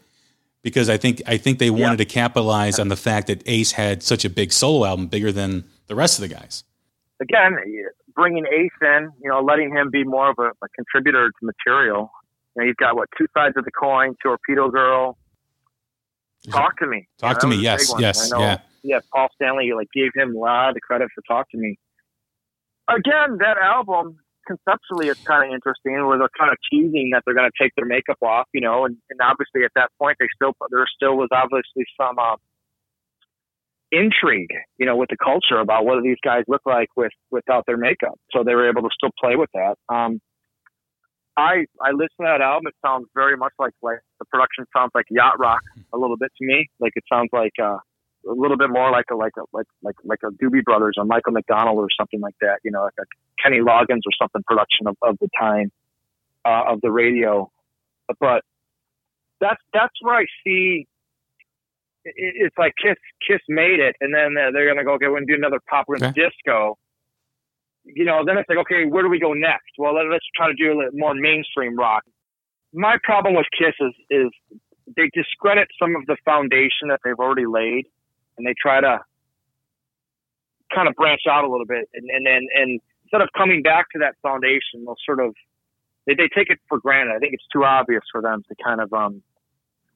[0.62, 2.06] because I think, I think they wanted yeah.
[2.06, 5.64] to capitalize on the fact that Ace had such a big solo album, bigger than
[5.88, 6.64] the rest of the guys.
[7.20, 7.58] Again,
[8.16, 12.12] bringing Ace in, you know, letting him be more of a, a contributor to material.
[12.56, 15.18] You know, you've got what, two sides of the coin, Torpedo Girl,
[16.50, 17.08] Talk to me.
[17.18, 17.58] Talk to me.
[17.58, 17.94] Yes.
[17.98, 18.32] Yes.
[18.38, 18.60] yeah.
[18.84, 19.00] Yeah.
[19.14, 21.78] Paul Stanley like gave him a lot of credit for Talk to Me.
[22.90, 27.36] Again, that album conceptually is kind of interesting where they're kind of teasing that they're
[27.36, 30.28] going to take their makeup off, you know, and, and obviously at that point they
[30.34, 32.38] still there still was obviously some uh,
[33.92, 37.66] intrigue, you know, with the culture about what do these guys look like with without
[37.68, 38.18] their makeup.
[38.32, 39.76] So they were able to still play with that.
[39.94, 40.22] Um,
[41.38, 42.68] I I listen to that album.
[42.68, 45.62] It sounds very much like like the production sounds like yacht rock
[45.94, 46.68] a little bit to me.
[46.80, 47.78] Like it sounds like uh,
[48.28, 51.06] a little bit more like a like a like like like a Doobie Brothers or
[51.06, 52.58] Michael McDonald or something like that.
[52.64, 53.06] You know, like a
[53.42, 55.72] Kenny Loggins or something production of, of the time
[56.44, 57.52] uh, of the radio.
[58.20, 58.42] But
[59.40, 60.88] that's that's where I see.
[62.04, 62.98] It's like Kiss
[63.28, 64.94] Kiss made it, and then they're gonna go.
[64.94, 65.86] Okay, we're gonna do another pop.
[65.88, 66.30] We're gonna okay.
[66.30, 66.78] disco
[67.96, 69.72] you know, then it's like, okay, where do we go next?
[69.78, 72.04] Well, let's try to do a little more mainstream rock.
[72.74, 74.30] My problem with Kiss is, is
[74.96, 77.86] they discredit some of the foundation that they've already laid,
[78.38, 79.00] and they try to
[80.74, 83.90] kind of branch out a little bit, and and and, and instead of coming back
[83.92, 85.34] to that foundation, they'll sort of
[86.06, 87.16] they, they take it for granted.
[87.16, 89.22] I think it's too obvious for them to kind of um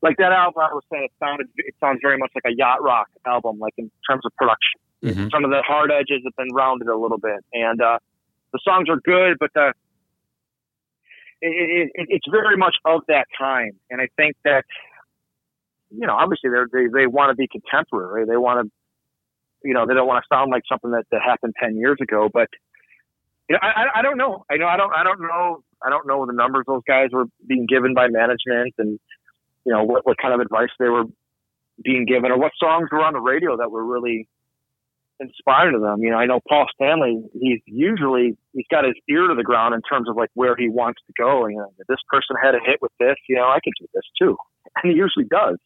[0.01, 1.06] like that album I was saying.
[1.06, 4.36] It sounded it sounds very much like a yacht rock album, like in terms of
[4.36, 4.81] production.
[5.03, 5.27] Mm-hmm.
[5.33, 7.97] Some of the hard edges have been rounded a little bit, and uh,
[8.53, 9.73] the songs are good, but the
[11.41, 13.71] it, it, it's very much of that time.
[13.89, 14.63] And I think that
[15.91, 18.25] you know, obviously they they want to be contemporary.
[18.25, 18.71] They want to,
[19.67, 22.29] you know, they don't want to sound like something that, that happened ten years ago.
[22.31, 22.49] But
[23.49, 24.45] you know, I, I don't know.
[24.49, 27.25] I know I don't I don't know I don't know the numbers those guys were
[27.45, 28.99] being given by management, and
[29.65, 31.05] you know what what kind of advice they were
[31.83, 34.27] being given, or what songs were on the radio that were really
[35.21, 36.01] inspired of them.
[36.01, 39.75] You know, I know Paul Stanley, he's usually, he's got his ear to the ground
[39.75, 41.47] in terms of like where he wants to go.
[41.47, 44.03] You know, this person had a hit with this, you know, I could do this
[44.19, 44.36] too.
[44.84, 45.57] And he usually does.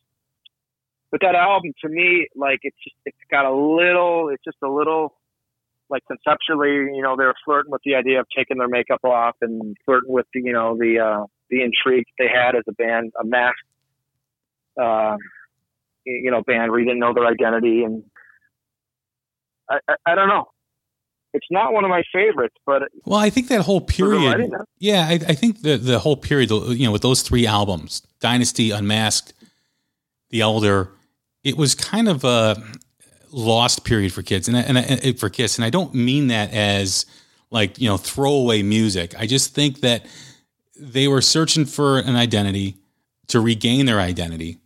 [1.11, 4.67] But that album to me, like it's just, it's got a little, it's just a
[4.67, 5.13] little,
[5.89, 9.77] like conceptually, you know, they're flirting with the idea of taking their makeup off and
[9.85, 13.25] flirting with the, you know, the, uh, the intrigue they had as a band, a
[13.25, 13.59] masked,
[14.81, 15.17] uh,
[16.05, 18.03] you know, band where you didn't know their identity and
[19.69, 20.47] I, I, I don't know.
[21.33, 24.53] It's not one of my favorites, but well, I think that whole period.
[24.79, 28.71] Yeah, I, I, think the the whole period, you know, with those three albums, Dynasty,
[28.71, 29.33] Unmasked,
[30.29, 30.91] The Elder,
[31.43, 32.55] it was kind of a
[33.31, 37.05] lost period for kids, and and, and for Kiss, and I don't mean that as
[37.51, 39.13] like you know throwaway music.
[39.19, 40.05] I just think that
[40.79, 42.77] they were searching for an identity
[43.27, 44.59] to regain their identity.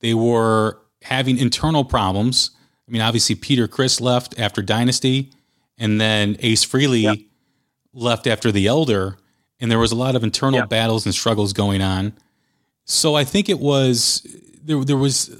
[0.00, 2.50] They were having internal problems
[2.88, 5.30] I mean, obviously Peter Criss left after Dynasty,
[5.78, 7.18] and then Ace Frehley yep.
[7.92, 9.16] left after The Elder,
[9.60, 10.68] and there was a lot of internal yep.
[10.68, 12.12] battles and struggles going on.
[12.84, 14.26] So I think it was
[14.62, 14.84] there.
[14.84, 15.30] There was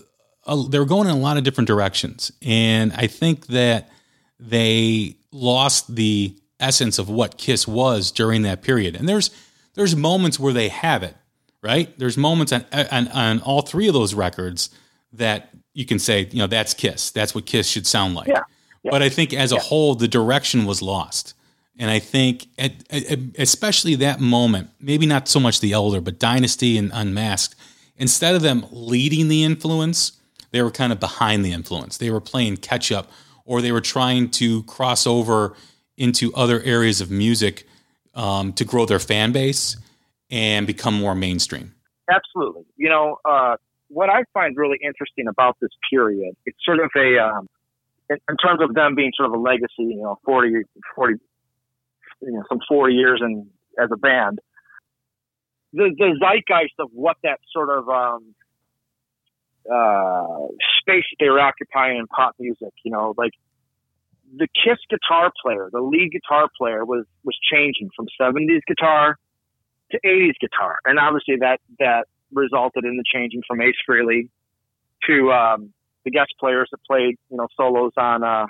[0.47, 3.91] a, they were going in a lot of different directions, and I think that
[4.39, 8.95] they lost the essence of what Kiss was during that period.
[8.95, 9.31] And there's
[9.75, 11.17] there's moments where they have it,
[11.63, 11.97] right?
[11.99, 14.71] There's moments on on, on all three of those records
[15.13, 17.11] that you can say, you know, that's Kiss.
[17.11, 18.29] That's what Kiss should sound like.
[18.29, 18.43] Yeah.
[18.83, 18.91] yeah.
[18.91, 19.61] But I think as a yeah.
[19.63, 21.35] whole, the direction was lost.
[21.79, 26.19] And I think, at, at, especially that moment, maybe not so much the Elder, but
[26.19, 27.57] Dynasty and Unmasked,
[27.97, 30.13] instead of them leading the influence,
[30.51, 31.97] they were kind of behind the influence.
[31.97, 33.11] They were playing catch up,
[33.47, 35.57] or they were trying to cross over
[35.97, 37.67] into other areas of music
[38.15, 39.77] um, to grow their fan base
[40.31, 41.75] and become more mainstream.
[42.11, 42.65] Absolutely.
[42.77, 43.57] You know, uh,
[43.93, 47.49] what I find really interesting about this period, it's sort of a, um,
[48.09, 50.63] in, in, terms of them being sort of a legacy, you know, 40,
[50.95, 51.15] 40,
[52.23, 53.47] you know, some 40 years in,
[53.79, 54.41] as a band,
[55.73, 58.35] the, the zeitgeist of what that sort of, um,
[59.71, 60.47] uh,
[60.81, 63.33] space they were occupying in pop music, you know, like
[64.35, 69.17] the Kiss guitar player, the lead guitar player was, was changing from 70s guitar
[69.91, 70.79] to 80s guitar.
[70.87, 74.29] And obviously that, that resulted in the changing from Ace Frehley
[75.07, 75.73] to um,
[76.05, 78.47] the guest players that played, you know, solos on uh,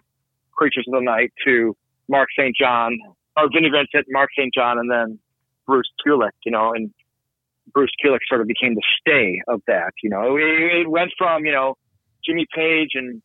[0.52, 1.76] Creatures of the Night to
[2.08, 2.54] Mark St.
[2.56, 2.98] John,
[3.36, 4.52] or Vinnie Vincent, Mark St.
[4.54, 5.18] John, and then
[5.66, 6.92] Bruce Kulick, you know, and
[7.72, 10.36] Bruce Kulick sort of became the stay of that, you know.
[10.36, 11.76] It, it went from, you know,
[12.24, 13.22] Jimmy Page and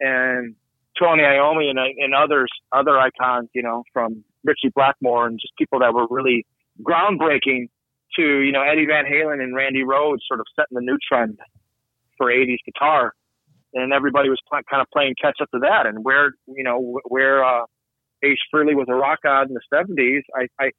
[0.00, 0.54] and
[1.00, 5.80] Tony Iommi and, and others, other icons, you know, from Ritchie Blackmore and just people
[5.80, 6.46] that were really
[6.82, 7.68] groundbreaking
[8.18, 11.38] to you know Eddie Van Halen and Randy Rhoads sort of setting the new trend
[12.16, 13.12] for 80s guitar,
[13.74, 15.86] and everybody was pl- kind of playing catch up to that.
[15.86, 17.64] And where you know where uh,
[18.22, 20.70] Ace Frehley was a rock god in the 70s, I, I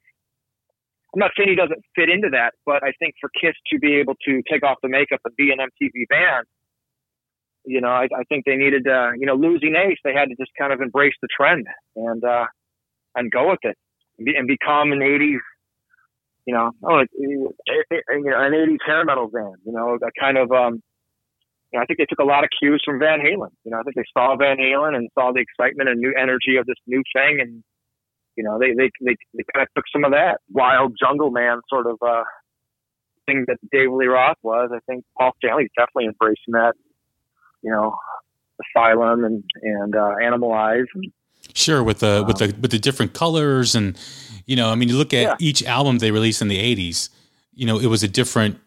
[1.14, 3.96] I'm not saying he doesn't fit into that, but I think for Kiss to be
[3.96, 6.46] able to take off the makeup and be an MTV band,
[7.66, 10.36] you know, I, I think they needed, uh, you know, losing Ace, they had to
[10.36, 12.46] just kind of embrace the trend and uh,
[13.16, 13.78] and go with it
[14.18, 15.40] and, be, and become an 80s
[16.50, 20.52] you know, oh, you know, an 80s hair metal band, you know, a kind of,
[20.52, 20.82] um,
[21.72, 23.52] you know, I think they took a lot of cues from Van Halen.
[23.64, 26.56] You know, I think they saw Van Halen and saw the excitement and new energy
[26.58, 27.38] of this new thing.
[27.40, 27.64] And,
[28.36, 31.62] You know, they they they, they kind of took some of that wild jungle man
[31.70, 32.24] sort of uh,
[33.28, 34.72] thing that David Lee Roth was.
[34.74, 36.74] I think Paul Stanley's definitely embracing that.
[37.62, 37.96] You know,
[38.66, 40.90] Asylum and and uh, Animalize.
[40.96, 41.14] And,
[41.54, 43.98] sure, with the um, with the with the different colors and
[44.46, 45.36] you know, I mean, you look at yeah.
[45.40, 47.10] each album they released in the '80s.
[47.54, 48.60] You know, it was a different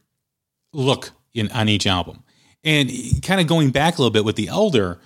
[0.73, 2.23] look in on each album,
[2.63, 2.91] and
[3.23, 5.01] kind of going back a little bit with the Elder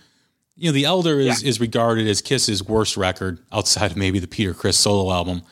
[0.56, 1.50] you know, The Elder is, yeah.
[1.50, 5.42] is regarded as Kiss's worst record outside of maybe the Peter Criss solo album.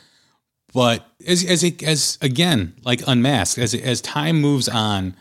[0.72, 5.14] But as as it as again, like Unmasked, as as time moves on,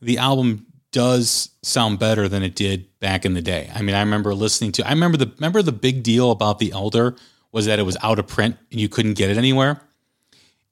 [0.00, 3.70] the album does sound better than it did back in the day.
[3.74, 6.72] I mean, I remember listening to I remember the remember the big deal about The
[6.72, 7.16] Elder
[7.50, 9.80] was that it was out of print and you couldn't get it anywhere.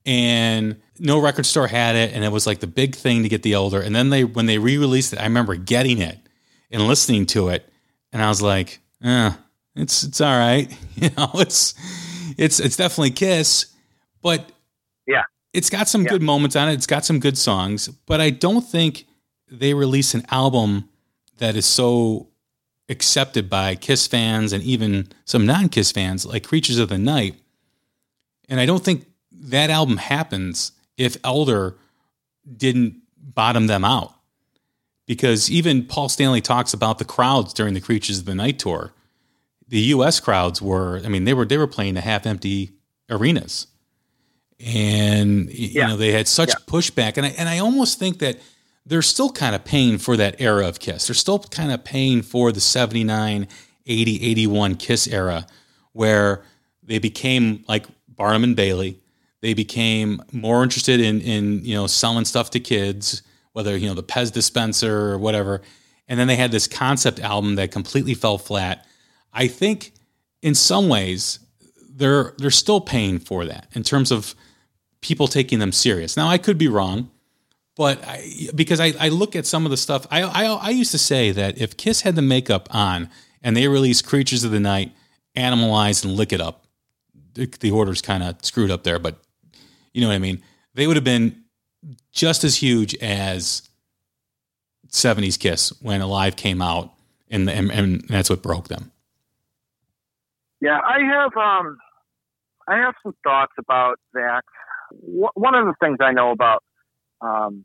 [0.06, 3.42] And no record store had it and it was like the big thing to get
[3.42, 3.80] The Elder.
[3.80, 6.18] And then they when they re-released it, I remember getting it
[6.70, 7.68] and listening to it
[8.12, 9.32] and I was like, eh,
[9.74, 10.70] it's it's all right.
[10.96, 11.74] You know, it's
[12.36, 13.74] it's it's definitely Kiss,
[14.20, 14.52] but
[15.06, 15.22] yeah,
[15.54, 16.10] it's got some yeah.
[16.10, 16.74] good moments on it.
[16.74, 19.06] It's got some good songs, but I don't think
[19.50, 20.88] they release an album
[21.38, 22.28] that is so
[22.88, 27.34] accepted by Kiss fans and even some non-Kiss fans like Creatures of the Night.
[28.48, 31.76] And I don't think that album happens if Elder
[32.56, 34.14] didn't bottom them out
[35.06, 38.92] because even Paul Stanley talks about the crowds during the Creatures of the Night tour.
[39.68, 40.20] The U.S.
[40.20, 42.70] crowds were, I mean, they were they were playing the half empty
[43.08, 43.68] arenas,
[44.58, 46.54] and you know they had such yeah.
[46.66, 48.38] pushback, and I and I almost think that
[48.90, 51.06] they're still kind of paying for that era of Kiss.
[51.06, 53.46] They're still kind of paying for the 79,
[53.86, 55.46] 80, 81 Kiss era
[55.92, 56.42] where
[56.82, 58.98] they became like Barnum and Bailey.
[59.42, 63.22] They became more interested in in you know selling stuff to kids
[63.52, 65.62] whether you know the Pez dispenser or whatever.
[66.08, 68.84] And then they had this concept album that completely fell flat.
[69.32, 69.92] I think
[70.42, 71.38] in some ways
[71.88, 74.34] they're they're still paying for that in terms of
[75.00, 76.16] people taking them serious.
[76.16, 77.08] Now I could be wrong,
[77.76, 80.90] but I, because I, I look at some of the stuff, I, I I used
[80.92, 83.08] to say that if Kiss had the makeup on
[83.42, 84.92] and they released Creatures of the Night,
[85.36, 86.66] Animalize, and Lick It Up,
[87.34, 89.16] the, the order's kind of screwed up there, but
[89.92, 90.42] you know what I mean.
[90.74, 91.44] They would have been
[92.12, 93.68] just as huge as
[94.90, 96.92] 70s Kiss when Alive came out,
[97.30, 98.92] and, and, and that's what broke them.
[100.60, 101.78] Yeah, I have um,
[102.68, 104.42] I have some thoughts about that.
[104.92, 106.62] One of the things I know about
[107.20, 107.64] um,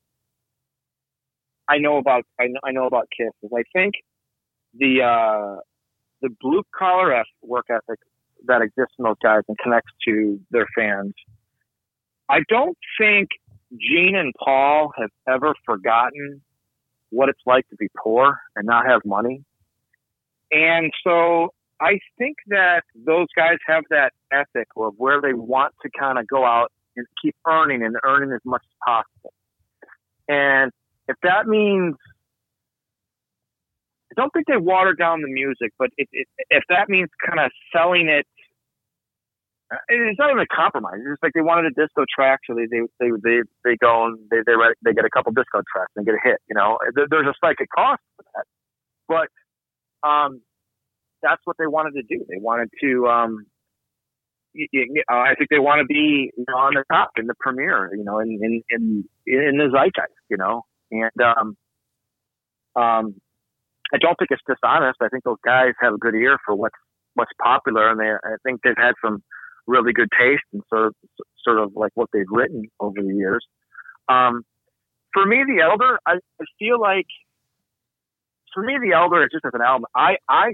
[1.67, 3.95] I know about I know, I know about I think
[4.73, 5.59] the uh,
[6.21, 7.99] the blue collar work ethic
[8.47, 11.13] that exists in those guys and connects to their fans.
[12.29, 13.29] I don't think
[13.71, 16.41] Gene and Paul have ever forgotten
[17.09, 19.43] what it's like to be poor and not have money.
[20.51, 21.49] And so
[21.81, 26.27] I think that those guys have that ethic of where they want to kind of
[26.27, 29.33] go out and keep earning and earning as much as possible.
[30.27, 30.71] And
[31.07, 31.95] if that means,
[34.11, 37.39] I don't think they water down the music, but it, it, if that means kind
[37.39, 38.25] of selling it
[39.89, 40.95] it's not even a compromise.
[40.97, 44.05] It's just like they wanted a disco track, so they they they they, they go
[44.05, 46.37] and they they write, they get a couple disco tracks and get a hit.
[46.47, 48.45] You know, there's a psychic cost for that,
[49.07, 50.41] but um,
[51.21, 52.23] that's what they wanted to do.
[52.29, 53.45] They wanted to um,
[55.09, 58.03] I think they want to be you know, on the top in the premiere, you
[58.03, 61.57] know, in in in, in the zeitgeist, you know, and um,
[62.75, 63.15] um,
[63.93, 64.97] I don't think it's dishonest.
[65.01, 66.75] I think those guys have a good ear for what's
[67.13, 69.23] what's popular, and they I think they've had some
[69.67, 70.95] really good taste and sort of
[71.43, 73.45] sort of like what they've written over the years.
[74.09, 74.43] Um,
[75.13, 77.07] for me, The Elder, I, I feel like
[78.53, 79.85] for me, The Elder is just as an album.
[79.95, 80.53] I I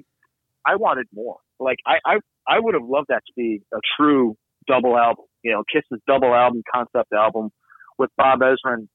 [0.65, 1.37] I wanted more.
[1.59, 2.17] Like I I
[2.47, 4.35] I would have loved that to be a true
[4.67, 5.25] double album.
[5.43, 7.51] You know, Kiss's double album, concept album
[7.97, 8.87] with Bob Ezrin.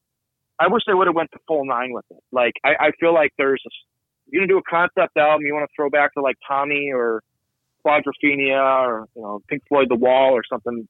[0.59, 2.23] I wish they would have went the full nine with it.
[2.33, 3.71] Like I, I feel like there's a,
[4.29, 5.47] you're gonna do a concept album.
[5.47, 7.23] You want to throw back to like Tommy or
[7.85, 10.89] Quadrophenia or you know Pink Floyd The Wall or something.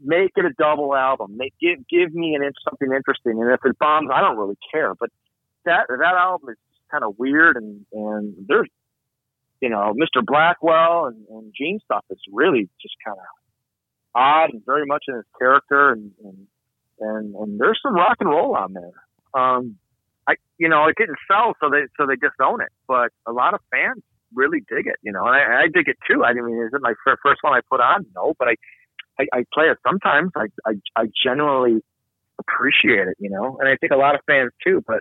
[0.00, 1.36] Make it a double album.
[1.36, 3.42] Make give give me an something interesting.
[3.42, 4.94] And if it bombs, I don't really care.
[4.94, 5.10] But
[5.64, 6.56] that that album is
[6.90, 8.68] kind of weird and and there's
[9.60, 10.24] you know Mr.
[10.24, 13.24] Blackwell and, and Gene stuff is really just kind of
[14.14, 16.46] odd and very much in his character and, and
[17.00, 19.40] and and there's some rock and roll on there.
[19.40, 19.76] Um,
[20.28, 22.72] I you know it didn't sell, so they so they just own it.
[22.86, 24.02] But a lot of fans
[24.34, 26.24] really dig it, you know, and I, I dig it too.
[26.24, 28.06] I mean, is it my first one I put on?
[28.14, 28.54] No, but I,
[29.18, 30.32] I, I play it sometimes.
[30.36, 31.82] I, I, I genuinely
[32.38, 34.82] appreciate it, you know, and I think a lot of fans too.
[34.86, 35.00] But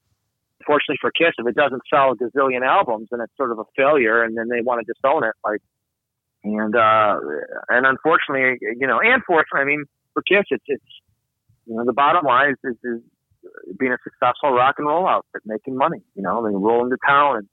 [0.65, 3.65] fortunately for Kiss, if it doesn't sell a gazillion albums, then it's sort of a
[3.75, 5.35] failure, and then they want to disown it.
[5.45, 5.61] Like,
[6.43, 7.19] and uh,
[7.69, 10.83] and unfortunately, you know, and fortunately, I mean, for Kiss, it's it's
[11.65, 13.01] you know the bottom line is, is, is
[13.77, 16.01] being a successful rock and roll outfit, making money.
[16.15, 17.47] You know, they roll into town, and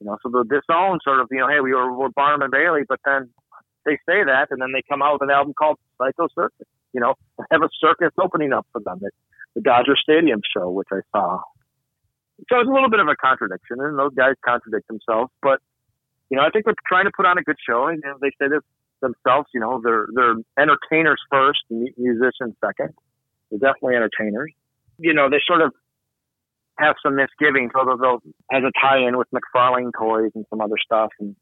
[0.00, 2.50] you know, so the disown sort of, you know, hey, we were, we're Barnum and
[2.50, 3.28] Bailey, but then
[3.84, 6.66] they say that, and then they come out with an album called Psycho Circus.
[6.92, 7.14] You know,
[7.50, 9.12] have a circus opening up for them at
[9.54, 11.40] the Dodger Stadium show, which I saw.
[12.48, 15.30] So it's a little bit of a contradiction, and those guys contradict themselves.
[15.42, 15.60] But
[16.30, 18.16] you know, I think they're trying to put on a good show, and you know,
[18.20, 18.62] they say this
[19.00, 19.48] themselves.
[19.52, 22.94] You know, they're they're entertainers first, musicians second.
[23.50, 24.52] They're definitely entertainers.
[24.98, 25.72] You know, they sort of
[26.78, 31.10] have some misgivings, although they'll has a tie-in with McFarlane toys and some other stuff.
[31.18, 31.36] And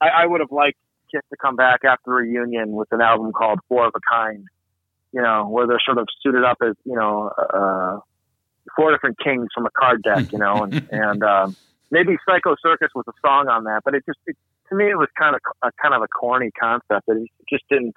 [0.00, 0.78] I, I would have liked
[1.12, 4.46] Kiss to come back after a reunion with an album called Four of a Kind.
[5.12, 7.98] You know, where they're sort of suited up as you know uh,
[8.76, 10.32] four different kings from a card deck.
[10.32, 11.56] You know, and and um,
[11.90, 14.36] maybe Psycho Circus was a song on that, but it just it,
[14.68, 17.08] to me it was kind of a kind of a corny concept.
[17.08, 17.94] It just didn't.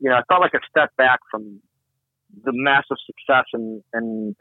[0.00, 1.60] You know, I felt like a step back from
[2.44, 4.34] the massive success and and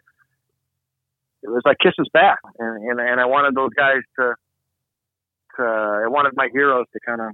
[1.43, 4.35] it was like Kiss's back, and, and and I wanted those guys to
[5.57, 7.31] to I wanted my heroes to kind of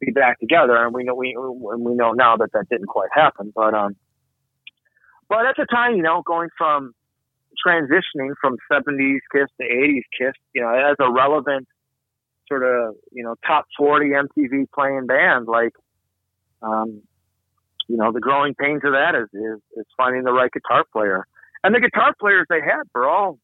[0.00, 3.52] be back together, and we know we we know now that that didn't quite happen,
[3.54, 3.96] but um,
[5.30, 6.92] but at the time, you know, going from
[7.66, 11.66] transitioning from 70s Kiss to 80s Kiss, you know, as a relevant
[12.48, 15.72] sort of, you know, top 40 MTV playing band, like,
[16.62, 17.02] um,
[17.88, 21.26] you know, the growing pains of that is, is, is finding the right guitar player
[21.62, 23.38] and the guitar players they had were all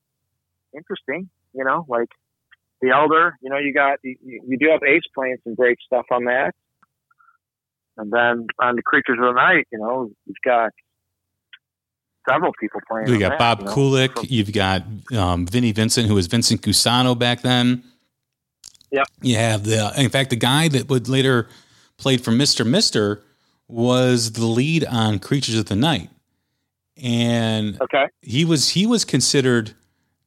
[0.74, 1.28] interesting.
[1.54, 2.08] You know, like
[2.80, 3.36] the Elder.
[3.42, 6.52] You know, you got you, you do have Ace playing some great stuff on that,
[7.96, 10.72] and then on the Creatures of the Night, you know, you've got
[12.28, 13.08] several people playing.
[13.08, 14.14] You got that, Bob you know, Kulick.
[14.14, 14.82] from- You've got
[15.16, 17.82] um, Vinnie Vincent, who was Vincent Cusano back then.
[18.92, 19.06] Yep.
[19.22, 19.92] You have the.
[19.96, 21.48] In fact, the guy that would later
[21.98, 23.22] played for Mister Mister
[23.68, 26.08] was the lead on Creatures of the Night,
[27.02, 28.06] and Okay.
[28.22, 29.74] he was he was considered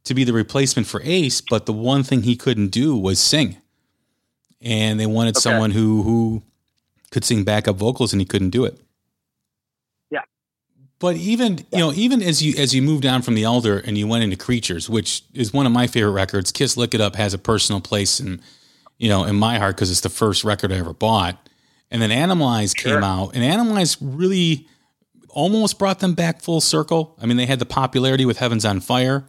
[0.03, 3.57] to be the replacement for Ace, but the one thing he couldn't do was sing,
[4.61, 5.41] and they wanted Okay.
[5.41, 6.43] someone who who
[7.11, 8.77] could sing backup vocals, and he couldn't do it.
[11.01, 11.07] Yeah.
[11.11, 13.97] But even you know, even as you as you move down from the Elder and
[13.97, 17.15] you went into Creatures, which is one of my favorite records, Kiss Lick It Up
[17.15, 18.41] has a personal place in
[18.97, 21.37] you know in my heart because it's the first record I ever bought.
[21.91, 22.93] And then Animalize Sure.
[22.95, 24.67] came out, and Animalize really
[25.29, 27.15] almost brought them back full circle.
[27.21, 29.25] I mean, they had the popularity with Heavens on Fire.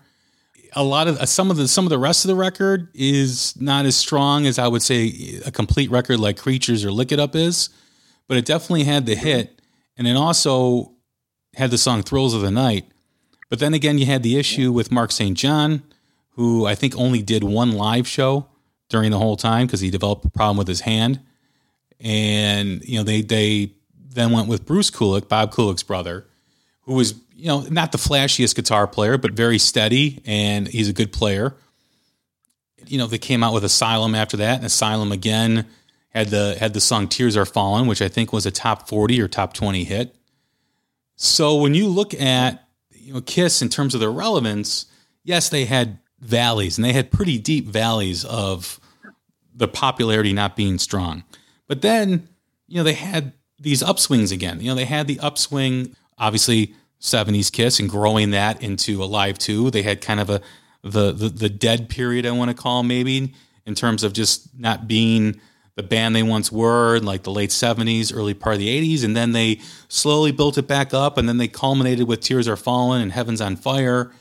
[0.74, 3.54] A lot of uh, some of the some of the rest of the record is
[3.60, 7.18] not as strong as I would say a complete record like Creatures or Lick It
[7.20, 7.70] Up is,
[8.28, 9.60] but it definitely had the hit,
[9.96, 10.92] and it also
[11.54, 12.86] had the song Thrills of the Night.
[13.48, 15.36] But then again, you had the issue with Mark St.
[15.36, 15.82] John,
[16.30, 18.46] who I think only did one live show
[18.88, 21.20] during the whole time because he developed a problem with his hand.
[21.98, 26.26] And, you know, they, they then went with Bruce Kulick, Bob Kulick's brother,
[26.82, 30.92] who was, you know, not the flashiest guitar player, but very steady and he's a
[30.92, 31.54] good player.
[32.86, 35.66] You know, they came out with Asylum after that, and Asylum again
[36.08, 39.20] had the had the song Tears Are Falling, which I think was a top 40
[39.20, 40.16] or top 20 hit.
[41.22, 44.86] So when you look at you know Kiss in terms of their relevance,
[45.22, 48.80] yes, they had valleys and they had pretty deep valleys of
[49.54, 51.24] the popularity not being strong.
[51.68, 52.26] But then,
[52.68, 54.62] you know, they had these upswings again.
[54.62, 59.70] You know, they had the upswing, obviously 70s Kiss and growing that into Alive 2.
[59.70, 60.40] They had kind of a
[60.82, 63.34] the the, the dead period I want to call maybe
[63.66, 65.38] in terms of just not being
[65.76, 69.04] the band they once were in like the late 70s, early part of the 80s.
[69.04, 71.16] And then they slowly built it back up.
[71.16, 74.12] And then they culminated with Tears Are Falling and Heaven's on Fire.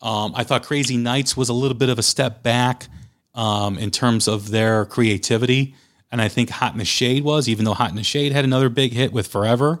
[0.00, 2.88] Um, I thought Crazy Nights was a little bit of a step back
[3.34, 5.74] um, in terms of their creativity.
[6.10, 8.44] And I think Hot in the Shade was, even though Hot in the Shade had
[8.44, 9.80] another big hit with Forever.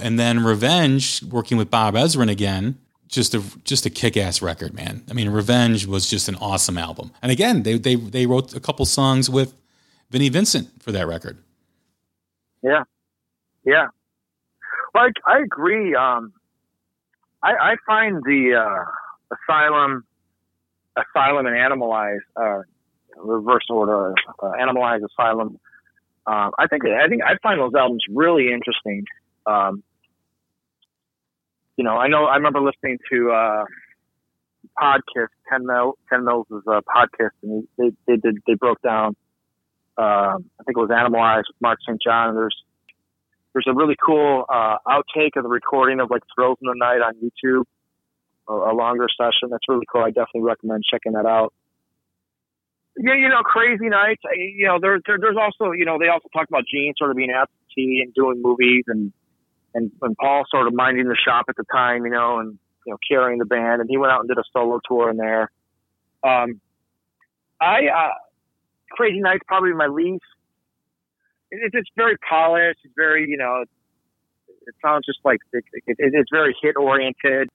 [0.00, 2.78] And then Revenge, working with Bob Ezrin again,
[3.08, 5.04] just a just a kick ass record, man.
[5.10, 7.12] I mean, Revenge was just an awesome album.
[7.20, 9.52] And again, they they they wrote a couple songs with
[10.12, 11.38] Vinnie Vincent for that record.
[12.62, 12.84] Yeah.
[13.64, 13.86] Yeah.
[14.94, 15.94] Well, I, agree.
[15.94, 16.34] Um,
[17.42, 20.04] I, I find the uh, Asylum,
[20.96, 22.60] Asylum and Animalize, uh,
[23.16, 25.58] reverse order, uh, Animalize, Asylum.
[26.26, 29.04] Um, I think I think I find those albums really interesting.
[29.46, 29.82] Um,
[31.76, 33.64] you know, I know I remember listening to uh,
[34.80, 39.16] podcast Ken Mil Ken Mills' uh, podcast, and they they did they broke down.
[39.98, 42.00] Um, I think it was Animalize with Mark St.
[42.02, 42.30] John.
[42.30, 42.56] And there's
[43.52, 47.02] there's a really cool uh, outtake of the recording of like Thrills in the Night
[47.02, 47.64] on YouTube,
[48.48, 49.50] a, a longer session.
[49.50, 50.02] That's really cool.
[50.02, 51.52] I definitely recommend checking that out.
[52.96, 54.22] Yeah, you know, crazy nights.
[54.34, 57.16] You know, there, there, there's also, you know, they also talk about Gene sort of
[57.16, 59.12] being absentee and doing movies, and
[59.74, 62.92] and and Paul sort of minding the shop at the time, you know, and you
[62.92, 65.50] know carrying the band, and he went out and did a solo tour in there.
[66.22, 66.60] Um,
[67.60, 68.12] I uh,
[68.92, 70.24] Crazy Nights probably my least.
[71.50, 72.80] It's, it's very polished.
[72.84, 73.64] It's very, you know,
[74.66, 77.48] it sounds just like it, it, it's very hit oriented.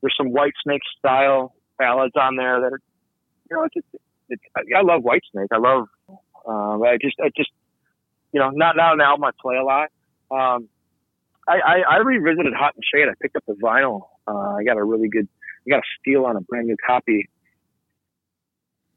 [0.00, 2.80] There's some White Snake style ballads on there that are,
[3.50, 4.42] you know, it's, it's, it's
[4.76, 5.48] I love White Snake.
[5.52, 5.86] I love,
[6.46, 7.50] um, I just, I just,
[8.32, 9.90] you know, not not an album I play a lot.
[10.30, 10.68] Um,
[11.48, 13.08] I, I, I revisited Hot and Shade.
[13.08, 14.02] I picked up the vinyl.
[14.26, 15.28] Uh, I got a really good,
[15.66, 17.28] I got a steal on a brand new copy.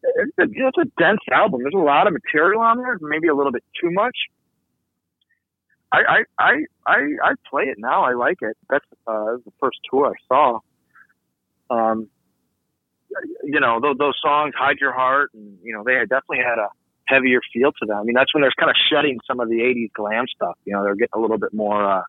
[0.03, 1.61] It's a, it's a dense album.
[1.61, 4.15] There's a lot of material on there, maybe a little bit too much.
[5.91, 6.51] I, I, I,
[6.87, 8.03] I, I play it now.
[8.03, 8.57] I like it.
[8.69, 10.59] That's, uh, the first tour I saw.
[11.69, 12.09] Um,
[13.43, 16.57] you know, those, those songs, Hide Your Heart, and, you know, they had definitely had
[16.57, 16.69] a
[17.05, 17.97] heavier feel to them.
[17.97, 20.57] I mean, that's when they're kind of shedding some of the 80s glam stuff.
[20.65, 22.03] You know, they're getting a little bit more, uh,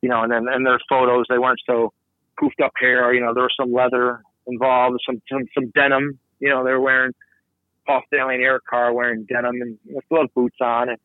[0.00, 1.92] you know, and then, and their photos, they weren't so
[2.40, 3.12] poofed up hair.
[3.12, 6.18] You know, there was some leather involved, some, some, some denim.
[6.40, 7.12] You know, they were wearing
[7.86, 10.90] Paul Stanley and Eric Carr wearing denim and know, still boots on.
[10.90, 10.98] And,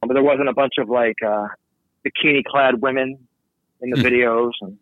[0.00, 1.48] but there wasn't a bunch of like, uh,
[2.06, 3.18] bikini clad women
[3.80, 4.02] in the mm.
[4.02, 4.78] videos and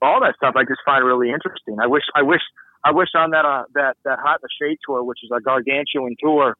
[0.00, 0.54] all that stuff.
[0.56, 1.76] I just find really interesting.
[1.80, 2.40] I wish, I wish,
[2.84, 5.40] I wish on that, uh, that, that Hot in the Shade tour, which is a
[5.40, 6.56] gargantuan tour,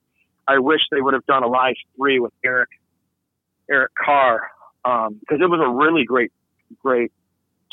[0.47, 2.69] I wish they would have done a live three with Eric,
[3.69, 4.51] Eric Carr
[4.85, 6.31] um, because it was a really great,
[6.81, 7.11] great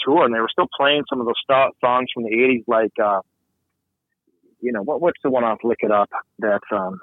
[0.05, 2.93] tour, and they were still playing some of those st- songs from the '80s, like
[3.03, 3.21] uh,
[4.61, 7.01] you know what, what's the one off "Lick It Up" that, um,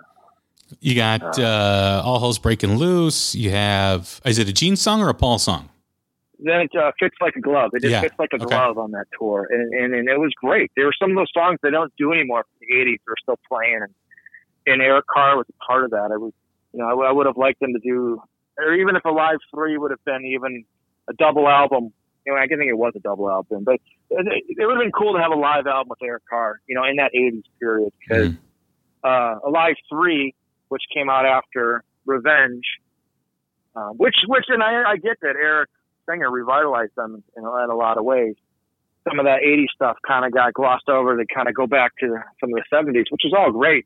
[0.79, 5.01] you got uh, uh, "All Hell's Breaking Loose." You have is it a Gene song
[5.01, 5.69] or a Paul song?
[6.39, 7.71] Then it uh, fits like a glove.
[7.73, 8.01] It just yeah.
[8.01, 8.45] fits like a okay.
[8.45, 10.71] glove on that tour, and, and and it was great.
[10.75, 12.99] There were some of those songs they don't do anymore from the '80s.
[13.05, 13.93] They're still playing, and,
[14.67, 16.11] and Eric Carr was a part of that.
[16.13, 16.33] I was,
[16.73, 18.21] you know, I, I would have liked them to do
[18.57, 20.65] or even if a live three would have been even
[21.09, 21.93] a double album.
[22.27, 23.75] You know, I can think it was a double album, but
[24.09, 26.59] it, it would have been cool to have a live album with Eric Carr.
[26.67, 28.37] You know, in that '80s period, because mm.
[29.01, 30.35] uh, a live three,
[30.67, 32.65] which came out after Revenge,
[33.77, 35.69] uh, which which and I, I get that Eric
[36.09, 38.35] Singer revitalized them in, in a lot of ways.
[39.07, 41.15] Some of that '80s stuff kind of got glossed over.
[41.15, 42.07] They kind of go back to
[42.41, 43.85] some of the '70s, which is all great.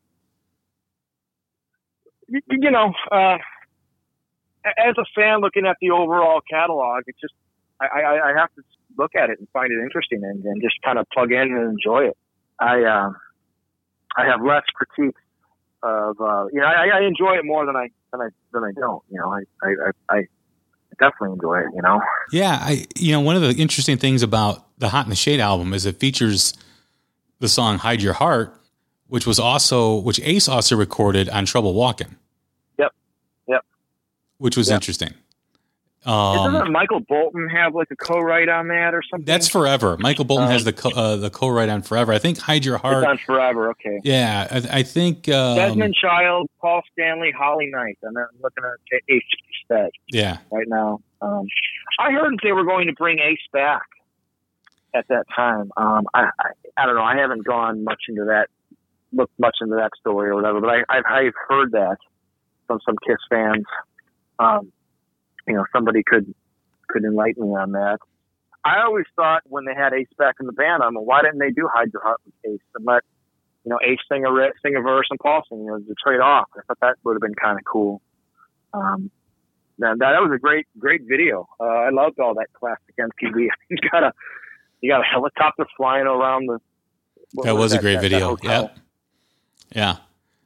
[2.26, 3.36] You, you know, uh,
[4.64, 7.34] as a fan looking at the overall catalog, it's just
[7.82, 8.62] I, I, I have to
[8.98, 11.72] look at it and find it interesting and, and just kind of plug in and
[11.72, 12.16] enjoy it.
[12.58, 13.10] I uh,
[14.16, 15.20] I have less critiques
[15.82, 18.72] of uh, you know I, I enjoy it more than I than I than I
[18.78, 19.02] don't.
[19.10, 20.26] You know I I, I
[20.98, 21.66] definitely enjoy it.
[21.74, 22.00] You know.
[22.32, 25.40] Yeah, I you know one of the interesting things about the Hot in the Shade
[25.40, 26.54] album is it features
[27.40, 28.54] the song "Hide Your Heart,"
[29.08, 32.16] which was also which Ace also recorded on Trouble Walking
[32.78, 32.92] Yep.
[33.48, 33.64] Yep.
[34.38, 34.76] which was yep.
[34.76, 35.14] interesting.
[36.04, 39.24] Um, Doesn't Michael Bolton have like a co-write on that or something?
[39.24, 39.96] That's forever.
[39.98, 42.12] Michael Bolton um, has the co- uh, the co-write on forever.
[42.12, 43.70] I think Hide Your Heart on forever.
[43.70, 44.00] Okay.
[44.02, 47.98] Yeah, I, I think um, Desmond Child, Paul Stanley, Holly Knight.
[48.04, 49.22] I'm looking at Ace
[49.64, 49.90] stat.
[50.08, 50.38] Yeah.
[50.50, 51.46] Right now, um,
[52.00, 53.86] I heard they were going to bring Ace back
[54.94, 55.70] at that time.
[55.76, 57.02] Um, I, I I don't know.
[57.02, 58.48] I haven't gone much into that,
[59.12, 61.98] looked much into that story or whatever, but I I've, I've heard that
[62.66, 63.64] from some Kiss fans
[64.38, 64.72] um,
[65.46, 66.32] you know, somebody could
[66.88, 67.98] could enlighten me on that.
[68.64, 71.38] I always thought when they had Ace back in the band, I'm mean, why didn't
[71.38, 73.02] they do Hide Your Heart with Ace and let
[73.64, 74.30] you know Ace sing a
[74.62, 76.48] sing a verse and Paul sing, you know, the trade off.
[76.56, 78.00] I thought that would have been kind of cool.
[78.72, 79.10] Um,
[79.78, 81.48] that that was a great great video.
[81.58, 83.48] Uh, I loved all that classic MTV.
[83.68, 84.12] you got a
[84.80, 86.60] you got a helicopter flying around the.
[87.44, 88.36] That was, was, a great that, video.
[88.36, 88.76] That
[89.74, 89.94] yeah.
[89.94, 89.96] Yeah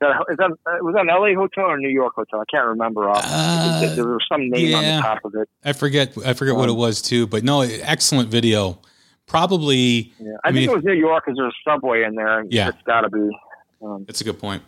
[0.00, 2.40] that, is that uh, was that an LA hotel or New York hotel?
[2.40, 3.08] I can't remember.
[3.08, 5.48] Uh, there, was some name yeah, on the top of it.
[5.64, 6.16] I forget.
[6.24, 7.26] I forget um, what it um, was too.
[7.26, 8.78] But no, excellent video.
[9.26, 10.12] Probably.
[10.18, 12.44] Yeah, I, I think mean, it was New York because there's a subway in there.
[12.48, 13.28] Yeah, it's got to be.
[13.82, 14.62] Um, That's a good point.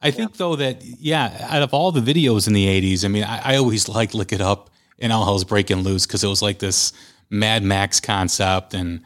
[0.00, 0.12] I yeah.
[0.12, 3.52] think though that yeah, out of all the videos in the '80s, I mean, I,
[3.52, 6.58] I always like Lick It Up and all hell's breaking loose because it was like
[6.58, 6.92] this
[7.30, 9.02] Mad Max concept and.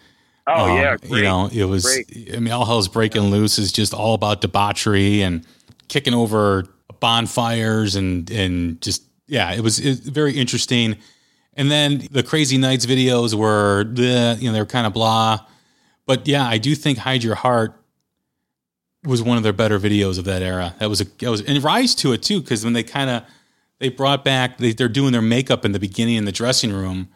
[0.48, 1.10] Oh um, yeah, great.
[1.10, 1.84] you know it was.
[1.84, 2.36] Great.
[2.36, 3.30] I mean, all hell's breaking yeah.
[3.30, 5.44] loose is just all about debauchery and
[5.88, 6.64] kicking over
[7.00, 10.96] bonfires and and just yeah, it was, it was very interesting.
[11.54, 15.40] And then the Crazy Nights videos were the you know they're kind of blah,
[16.06, 17.74] but yeah, I do think Hide Your Heart
[19.04, 20.74] was one of their better videos of that era.
[20.78, 23.24] That was a that was and Rise to it too because when they kind of
[23.78, 27.08] they brought back they, they're doing their makeup in the beginning in the dressing room,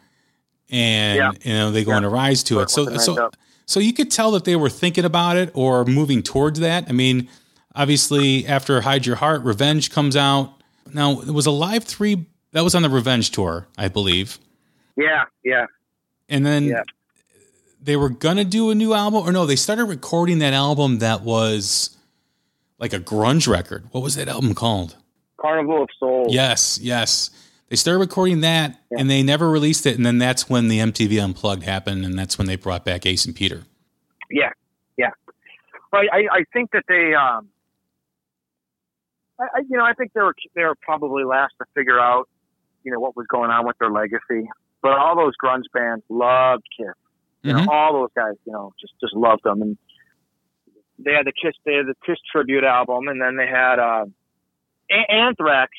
[0.69, 1.31] and yeah.
[1.43, 1.97] you know they go yeah.
[1.97, 2.69] into Rise to it.
[2.69, 3.29] So so
[3.65, 6.89] so you could tell that they were thinking about it or moving towards that.
[6.89, 7.29] I mean,
[7.75, 10.53] Obviously, after Hide Your Heart, Revenge comes out.
[10.93, 14.37] Now, it was a live three that was on the Revenge tour, I believe.
[14.97, 15.65] Yeah, yeah.
[16.27, 16.83] And then Yeah.
[17.81, 21.21] they were gonna do a new album, or no, they started recording that album that
[21.21, 21.95] was
[22.77, 23.85] like a grunge record.
[23.91, 24.95] What was that album called?
[25.37, 26.33] Carnival of Souls.
[26.33, 27.29] Yes, yes.
[27.69, 28.97] They started recording that, Yeah.
[28.99, 29.95] and they never released it.
[29.95, 33.25] And then that's when the MTV Unplugged happened, and that's when they brought back Ace
[33.25, 33.63] and Peter.
[34.29, 34.49] Yeah,
[34.97, 35.11] yeah.
[35.89, 37.47] But I, I think that they, um,
[39.41, 42.29] I, I, you know, I think they were they were probably last to figure out,
[42.83, 44.47] you know, what was going on with their legacy.
[44.81, 46.93] But all those grunge bands loved Kiss.
[47.43, 47.65] You Mhm.
[47.65, 49.61] know, all those guys, you know, just just loved them.
[49.61, 49.77] And
[50.99, 54.05] they had the Kiss, they had the Kiss tribute album, and then they had uh,
[55.09, 55.71] Anthrax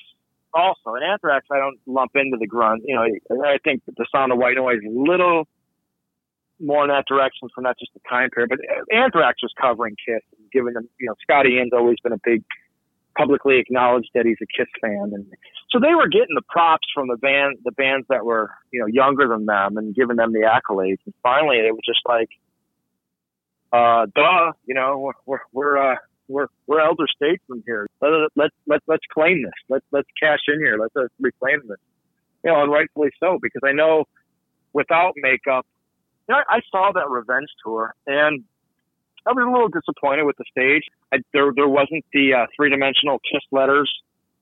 [0.55, 0.95] also.
[0.95, 2.81] And Anthrax, I don't lump into the grunge.
[2.85, 5.47] You know, I think the sound of white noise is a little
[6.61, 8.61] more in that direction for not just the time period, but
[8.95, 12.45] Anthrax was covering Kiss, and giving them, you know, Scotty Ian's always been a big,
[13.17, 15.27] publicly acknowledged that he's a Kiss fan, and
[15.71, 18.87] so they were getting the props from the band, the bands that were, you know,
[18.87, 20.99] younger than them, and giving them the accolades.
[21.07, 22.29] And finally, it was just like,
[23.73, 25.97] uh, duh, you know, we're we're we're uh,
[26.29, 27.87] we're, we're elder statesmen here.
[28.01, 29.53] Let let let let's claim this.
[29.69, 30.77] Let let's cash in here.
[30.79, 31.79] Let's uh, reclaim this.
[32.45, 34.05] You know, and rightfully so, because I know
[34.73, 35.67] without makeup
[36.29, 38.45] you know, I saw that revenge tour and
[39.27, 40.85] I was a little disappointed with the stage.
[41.13, 43.91] I, there, there wasn't the uh, three dimensional kiss letters,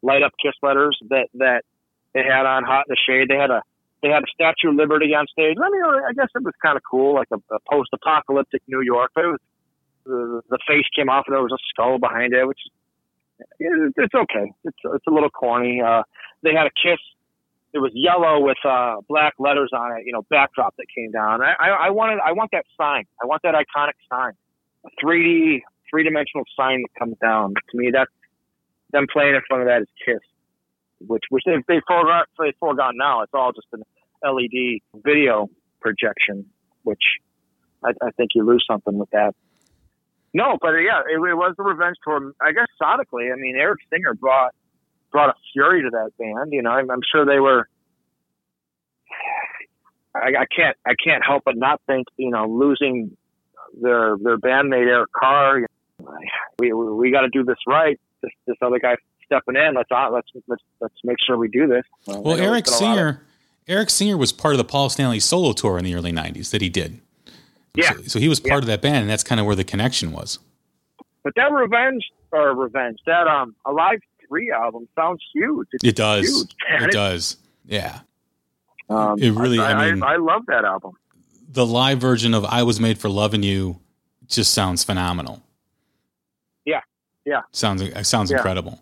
[0.02, 1.62] light up kiss letters that, that
[2.14, 3.28] they had on Hot in the Shade.
[3.28, 3.62] They had a,
[4.02, 5.56] they had a Statue of Liberty on stage.
[5.60, 8.80] I mean, I guess it was kind of cool, like a, a post apocalyptic New
[8.80, 9.40] York, but it was,
[10.06, 12.60] the, the face came off and there was a skull behind it, which
[13.58, 14.50] it, it's okay.
[14.64, 15.82] It's, it's a little corny.
[15.82, 16.02] Uh,
[16.42, 16.98] they had a kiss
[17.72, 21.40] it was yellow with uh, black letters on it, you know, backdrop that came down.
[21.42, 23.04] I, I, I wanted, I want that sign.
[23.22, 24.32] I want that iconic sign,
[25.02, 25.60] 3D,
[25.90, 27.54] three dimensional sign that comes down.
[27.54, 28.10] To me, that's
[28.92, 30.20] them playing in front of that is Kiss,
[31.06, 33.22] which which they've they forgot they forgotten now.
[33.22, 33.82] It's all just an
[34.24, 35.48] LED video
[35.80, 36.46] projection,
[36.82, 37.02] which
[37.84, 39.34] I, I think you lose something with that.
[40.32, 42.32] No, but uh, yeah, it, it was the revenge tour.
[42.40, 44.54] I guess sonically, I mean, Eric Singer brought
[45.10, 46.52] brought a fury to that band.
[46.52, 47.68] You know, I'm, I'm sure they were.
[50.14, 53.16] I, I can't I can't help but not think you know losing
[53.80, 55.58] their their bandmate Eric Carr.
[55.60, 55.66] You
[56.00, 56.16] know,
[56.58, 57.98] we we, we got to do this right.
[58.22, 58.96] This this other guy
[59.26, 59.74] stepping in.
[59.74, 61.84] Let's uh, let's let's let's make sure we do this.
[62.06, 63.22] Well, I know Eric it's been a lot of- Singer,
[63.68, 66.60] Eric Singer was part of the Paul Stanley solo tour in the early '90s that
[66.62, 67.00] he did.
[67.74, 67.92] Yeah.
[67.92, 70.10] So, so he was part of that band, and that's kind of where the connection
[70.12, 70.38] was.
[71.22, 75.68] But that revenge or revenge that um Alive Three album sounds huge.
[75.72, 76.26] It's It does.
[76.26, 76.54] huge.
[76.70, 76.88] man.
[76.88, 77.36] It does.
[77.66, 78.00] Yeah.
[78.88, 80.92] Um, It really- I, I mean- I, I love that album.
[81.52, 83.80] The live version of "I Was Made for Loving You"
[84.28, 85.42] just sounds phenomenal.
[86.64, 86.80] Yeah.
[87.24, 87.40] Yeah.
[87.50, 88.36] Sounds sounds Yeah.
[88.36, 88.80] incredible.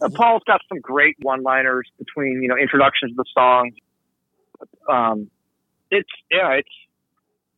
[0.00, 3.74] Uh, Paul's got some great one-liners between you know introductions to the songs.
[4.88, 5.30] Um,
[5.90, 6.68] it's yeah, it's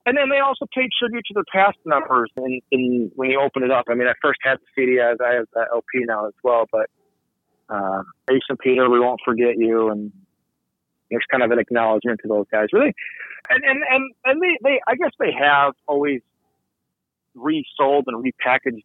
[0.06, 3.62] and then they also paid tribute to their past numbers in, in when you open
[3.62, 3.86] it up.
[3.88, 6.64] I mean, I first had the CD as I have the LP now as well,
[6.72, 6.88] but
[7.68, 10.12] uh, Ace and Peter, we won't forget you, and
[11.10, 12.94] there's kind of an acknowledgement to those guys, really.
[13.48, 16.20] And and and and they they I guess they have always
[17.34, 18.82] resold and repackaged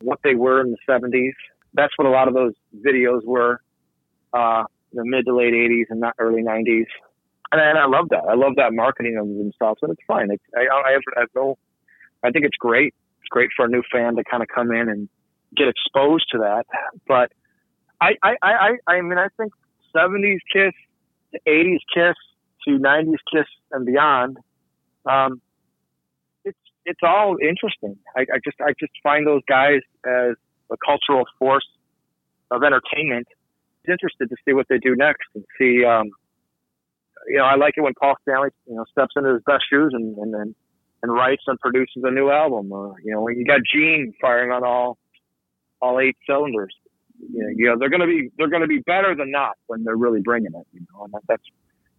[0.00, 1.32] what they were in the 70s
[1.74, 3.60] that's what a lot of those videos were,
[4.32, 6.86] uh, the mid to late '80s and not early '90s,
[7.52, 8.24] and, and I love that.
[8.28, 10.30] I love that marketing of themselves, and it's fine.
[10.30, 11.58] It's, I, I, have, I have no,
[12.22, 12.94] I think it's great.
[13.20, 15.08] It's great for a new fan to kind of come in and
[15.56, 16.66] get exposed to that.
[17.06, 17.32] But
[18.00, 19.52] I, I, I, I, mean, I think
[19.94, 20.74] '70s Kiss,
[21.46, 22.16] '80s Kiss,
[22.66, 24.38] to '90s Kiss and beyond.
[25.06, 25.40] Um,
[26.44, 27.96] it's it's all interesting.
[28.16, 30.36] I, I just I just find those guys as
[30.70, 31.66] a cultural force
[32.50, 33.26] of entertainment.
[33.86, 35.84] I'm interested to see what they do next and see.
[35.84, 36.10] Um,
[37.28, 39.92] you know, I like it when Paul Stanley, you know, steps into his best shoes
[39.92, 40.54] and and and,
[41.02, 42.72] and writes and produces a new album.
[42.72, 44.98] Or you know, when you got Gene firing on all
[45.80, 46.74] all eight cylinders.
[47.18, 49.96] You know, you know they're gonna be they're gonna be better than not when they're
[49.96, 50.66] really bringing it.
[50.72, 51.42] You know, and that's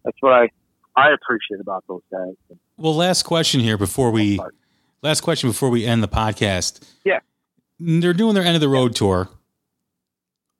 [0.04, 0.50] that's what I
[0.96, 2.34] I appreciate about those guys.
[2.76, 4.40] Well, last question here before we
[5.02, 6.82] last question before we end the podcast.
[7.04, 7.20] Yeah.
[7.78, 9.28] They're doing their end of the road tour.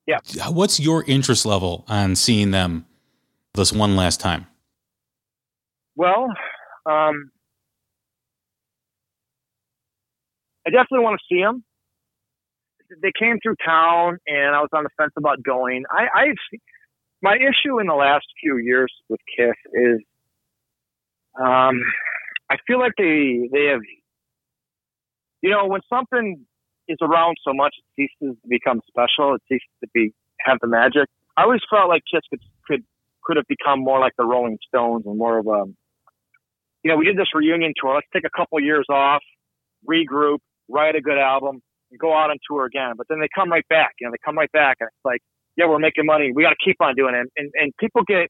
[0.07, 0.19] Yeah.
[0.49, 2.87] What's your interest level on seeing them
[3.55, 4.47] this one last time?
[5.97, 6.27] Well,
[6.85, 7.31] um,
[10.67, 11.65] I definitely want to see them.
[13.03, 15.85] They came through town, and I was on the fence about going.
[15.91, 16.61] I, I've
[17.23, 20.01] my issue in the last few years with Kiss is,
[21.41, 21.81] um,
[22.51, 23.81] I feel like they they have,
[25.43, 26.45] you know, when something
[26.89, 29.35] is around so much, it ceases to become special.
[29.35, 31.09] It ceases to be have the magic.
[31.37, 32.85] I always felt like Kiss could could
[33.25, 35.65] could have become more like the Rolling Stones and more of a,
[36.85, 37.95] you know, we did this reunion tour.
[37.95, 39.23] Let's take a couple years off,
[39.89, 41.61] regroup, write a good album,
[41.91, 42.95] and go out on tour again.
[42.97, 43.95] But then they come right back.
[44.01, 45.21] You know, they come right back, and it's like,
[45.57, 46.33] yeah, we're making money.
[46.35, 47.27] We got to keep on doing it.
[47.37, 48.29] And and people get,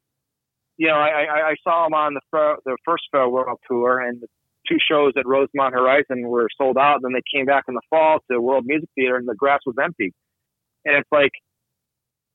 [0.77, 4.29] you know, I I, I saw them on the the first farewell tour, and the
[4.69, 7.01] two shows at Rosemont Horizon were sold out.
[7.03, 9.77] Then they came back in the fall to World Music Theater, and the grass was
[9.83, 10.13] empty.
[10.85, 11.33] And it's like,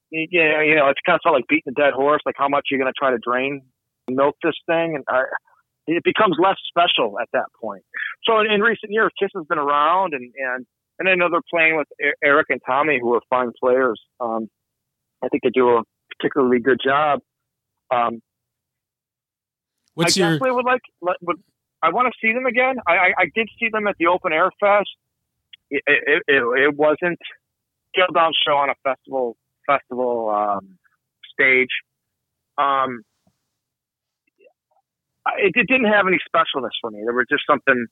[0.10, 2.22] you know, you know, it's kind of felt like beating a dead horse.
[2.26, 3.62] Like, how much you're you going to try to drain,
[4.10, 4.96] milk this thing?
[4.96, 5.24] And I,
[5.88, 7.84] it becomes less special at that point.
[8.24, 10.66] So in, in recent years, Kiss has been around, and and
[11.00, 11.88] and I know they're playing with
[12.24, 14.00] Eric and Tommy, who are fine players.
[14.20, 14.50] Um,
[15.24, 15.84] I think they do a
[16.18, 17.20] particularly good job.
[17.94, 18.22] Um,
[19.96, 20.30] What's I your?
[20.34, 20.82] definitely would like.
[21.02, 21.38] Would,
[21.84, 22.76] I want to see them again.
[22.88, 24.90] I, I, I did see them at the Open Air Fest.
[25.70, 27.20] It, it, it, it wasn't
[27.94, 29.36] scaled down show on a festival
[29.66, 30.78] festival um,
[31.34, 31.70] stage.
[32.58, 33.02] Um,
[35.38, 37.02] it, it didn't have any specialness for me.
[37.04, 37.86] There was just something,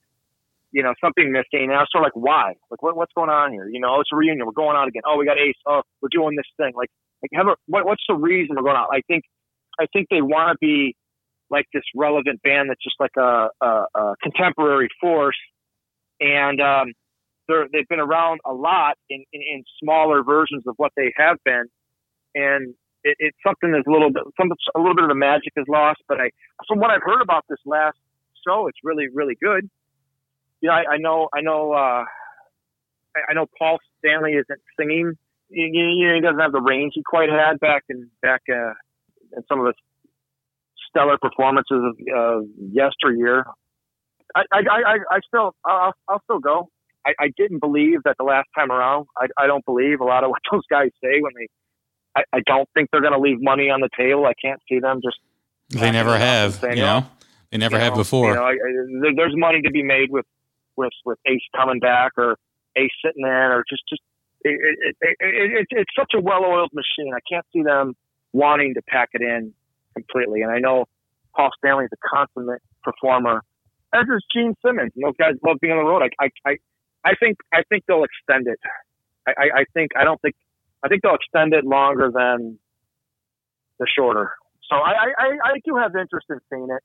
[0.72, 1.70] you know, something missing.
[1.70, 2.53] And I was sort of like, why?
[2.70, 3.67] Like, what, what's going on here?
[3.67, 4.45] You know, it's a reunion.
[4.45, 5.01] We're going out again.
[5.05, 5.55] Oh, we got Ace.
[5.65, 6.74] Oh, we're doing this thing.
[6.76, 6.89] Like,
[7.22, 8.89] like have a, what, what's the reason we're going out?
[8.91, 9.24] I think,
[9.80, 10.95] I think they want to be
[11.49, 15.39] like this relevant band that's just like a, a, a contemporary force.
[16.20, 16.93] And, um,
[17.47, 21.38] they're, they've been around a lot in, in, in smaller versions of what they have
[21.43, 21.65] been.
[22.36, 25.53] And it, it's something that's a little bit, some, a little bit of the magic
[25.57, 26.01] is lost.
[26.07, 26.30] But I,
[26.67, 27.97] from what I've heard about this last
[28.47, 29.67] show, it's really, really good.
[30.62, 32.03] Yeah, I, I know, I know, uh,
[33.30, 35.14] I, know Paul Stanley isn't singing.
[35.49, 38.74] You, you know, he doesn't have the range he quite had back in back uh,
[39.36, 39.76] in some of his
[40.89, 43.45] stellar performances of uh, yesteryear.
[44.36, 46.70] I, I, I, I still, I'll, I'll still go.
[47.05, 49.07] I, I didn't believe that the last time around.
[49.18, 51.47] I, I don't believe a lot of what those guys say when they.
[52.16, 54.26] I, I don't think they're going to leave money on the table.
[54.26, 55.18] I can't see them just.
[55.70, 57.05] They never have, you know.
[57.51, 58.30] They never you have know, before.
[58.30, 60.26] You know, I, I, there's money to be made with
[60.80, 62.38] with with Ace coming back or
[62.75, 64.01] Ace sitting in or just just
[64.41, 67.13] it, it, it, it, it's such a well-oiled machine.
[67.13, 67.93] I can't see them
[68.32, 69.53] wanting to pack it in
[69.93, 70.41] completely.
[70.41, 70.86] And I know
[71.36, 73.43] Paul Stanley's a consummate performer,
[73.93, 74.93] as is Gene Simmons.
[74.95, 76.03] And those guys love being on the road.
[76.03, 76.57] I, I, I,
[77.03, 78.59] I think, I think they'll extend it.
[79.27, 80.36] I, I, I think, I don't think,
[80.84, 82.57] I think they'll extend it longer than
[83.80, 84.32] the shorter.
[84.69, 86.84] So I, I, I do have interest in seeing it.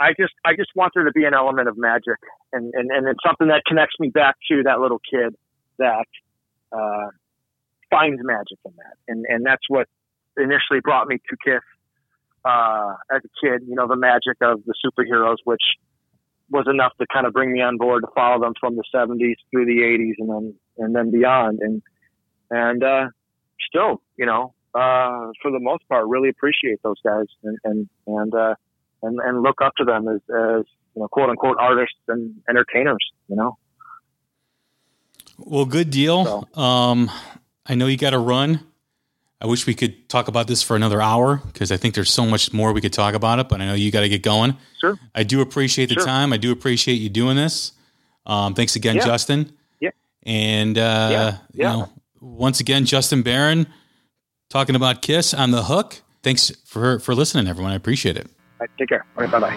[0.00, 2.16] I just, I just want there to be an element of magic,
[2.52, 5.36] and, and, and it's something that connects me back to that little kid
[5.78, 6.06] that
[6.72, 7.10] uh,
[7.90, 9.88] finds magic in that, and and that's what
[10.36, 11.62] initially brought me to Kiss
[12.44, 13.62] uh, as a kid.
[13.68, 15.62] You know, the magic of the superheroes, which
[16.50, 19.36] was enough to kind of bring me on board to follow them from the 70s
[19.50, 21.82] through the 80s and then and then beyond, and
[22.50, 23.06] and uh,
[23.68, 28.34] still, you know, uh, for the most part, really appreciate those guys and and and
[28.34, 28.54] uh,
[29.02, 33.04] and, and look up to them as as you know, quote unquote artists and entertainers.
[33.28, 33.58] You know.
[35.38, 36.46] Well, good deal.
[36.54, 36.60] So.
[36.60, 37.10] Um,
[37.66, 38.60] I know you got to run.
[39.40, 42.26] I wish we could talk about this for another hour because I think there's so
[42.26, 43.48] much more we could talk about it.
[43.48, 44.56] But I know you got to get going.
[44.80, 44.98] Sure.
[45.14, 46.04] I do appreciate the sure.
[46.04, 46.32] time.
[46.32, 47.72] I do appreciate you doing this.
[48.26, 49.04] Um, thanks again, yeah.
[49.06, 49.52] Justin.
[49.80, 49.90] Yeah.
[50.24, 51.38] And uh, yeah.
[51.54, 51.88] you know,
[52.20, 53.66] once again, Justin Baron
[54.50, 56.02] talking about Kiss on the hook.
[56.22, 57.72] Thanks for for listening, everyone.
[57.72, 58.26] I appreciate it.
[58.60, 59.04] Right, take care.
[59.16, 59.56] All right, bye bye.